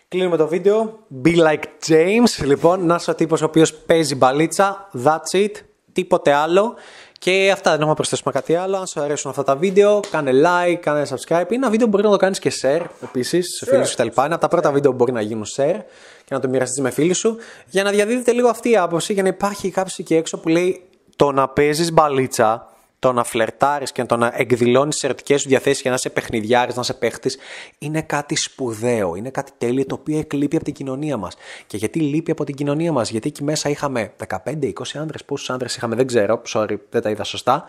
[0.08, 0.98] Κλείνουμε το βίντεο.
[1.24, 2.44] Be like James.
[2.44, 4.90] Λοιπόν, να είσαι ο τύπος ο οποίος παίζει μπαλίτσα.
[5.05, 5.50] That's it.
[5.92, 6.74] Τίποτε άλλο.
[7.18, 8.76] Και αυτά, δεν έχουμε να προσθέσουμε κάτι άλλο.
[8.76, 11.30] Αν σου αρέσουν αυτά τα βίντεο, κάνε like, κάνε subscribe.
[11.30, 14.07] Είναι ένα βίντεο που μπορεί να το κάνεις και share επίσης σε φίλους σου κτλ.
[14.07, 15.80] Είναι από τα πρώτα βίντεο που μπορεί να γίνουν share
[16.24, 17.36] και να το μοιραστείς με φίλους σου.
[17.66, 20.88] Για να διαδίδετε λίγο αυτή η άποψη, για να υπάρχει κάποιο εκεί έξω που λέει
[21.16, 22.72] το να παίζεις μπαλίτσα
[23.03, 26.74] το να φλερτάρεις και το να εκδηλώνεις τις ερωτικές σου διαθέσεις για να είσαι παιχνιδιάρης,
[26.74, 27.38] να είσαι παίχτης,
[27.78, 29.14] είναι κάτι σπουδαίο.
[29.14, 31.36] Είναι κάτι τέλειο το οποίο εκλείπει από την κοινωνία μας.
[31.66, 34.12] Και γιατί λείπει από την κοινωνία μας, Γιατί εκεί μέσα είχαμε
[34.44, 35.18] 15-20 άντρε.
[35.26, 36.42] Πόσους άντρε είχαμε, δεν ξέρω.
[36.55, 37.64] Sorry, δεν τα είδα σωστά.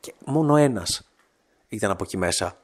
[0.00, 1.08] Και μόνο ένας
[1.68, 2.56] ήταν από εκεί μέσα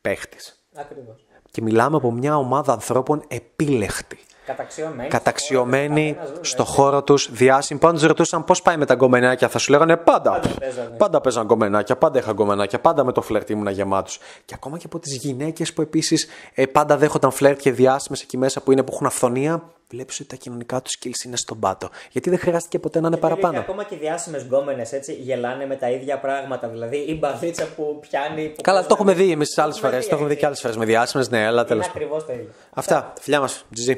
[0.00, 0.62] παίχτης.
[0.74, 1.24] Ακριβώς.
[1.50, 4.18] Και μιλάμε από μια ομάδα ανθρώπων επίλεχτη.
[4.46, 5.08] Καταξιωμένοι.
[5.08, 7.80] Καταξιωμένοι στο χώρο τους, διάσημοι.
[7.80, 9.48] Πάντα τους ρωτούσαν πώς πάει με τα γκομενάκια.
[9.48, 10.40] Θα σου λέγανε πάντα.
[10.60, 10.96] παίζανε.
[10.96, 14.18] Πάντα παίζαν γκομενάκια, πάντα είχαν γκομενάκια, πάντα με το φλερτ ήμουν γεμάτος.
[14.44, 18.36] Και ακόμα και από τις γυναίκες που επίσης ε, πάντα δέχονταν φλερτ και διάσημες εκεί
[18.36, 21.88] μέσα που είναι που έχουν αυθονία, βλέπεις ότι τα κοινωνικά τους skills είναι στον πάτο.
[22.10, 23.58] Γιατί δεν χρειάστηκε ποτέ να είναι Και παραπάνω.
[23.58, 26.68] ακόμα και διάσημες γκόμενες έτσι γελάνε με τα ίδια πράγματα.
[26.68, 28.48] Δηλαδή η μπαδίτσα που πιάνει.
[28.48, 30.04] Που Καλά, το έχουμε δει εμείς άλλες έχουμε φορές.
[30.04, 32.08] δει, Το έχουμε δει και άλλες φορές με διάσημες, ναι, αλλά τέλος Είναι πάντων.
[32.08, 32.50] ακριβώς το ίδιο.
[32.74, 33.12] Αυτά.
[33.20, 33.64] Φιλιά μας.
[33.76, 33.96] GG.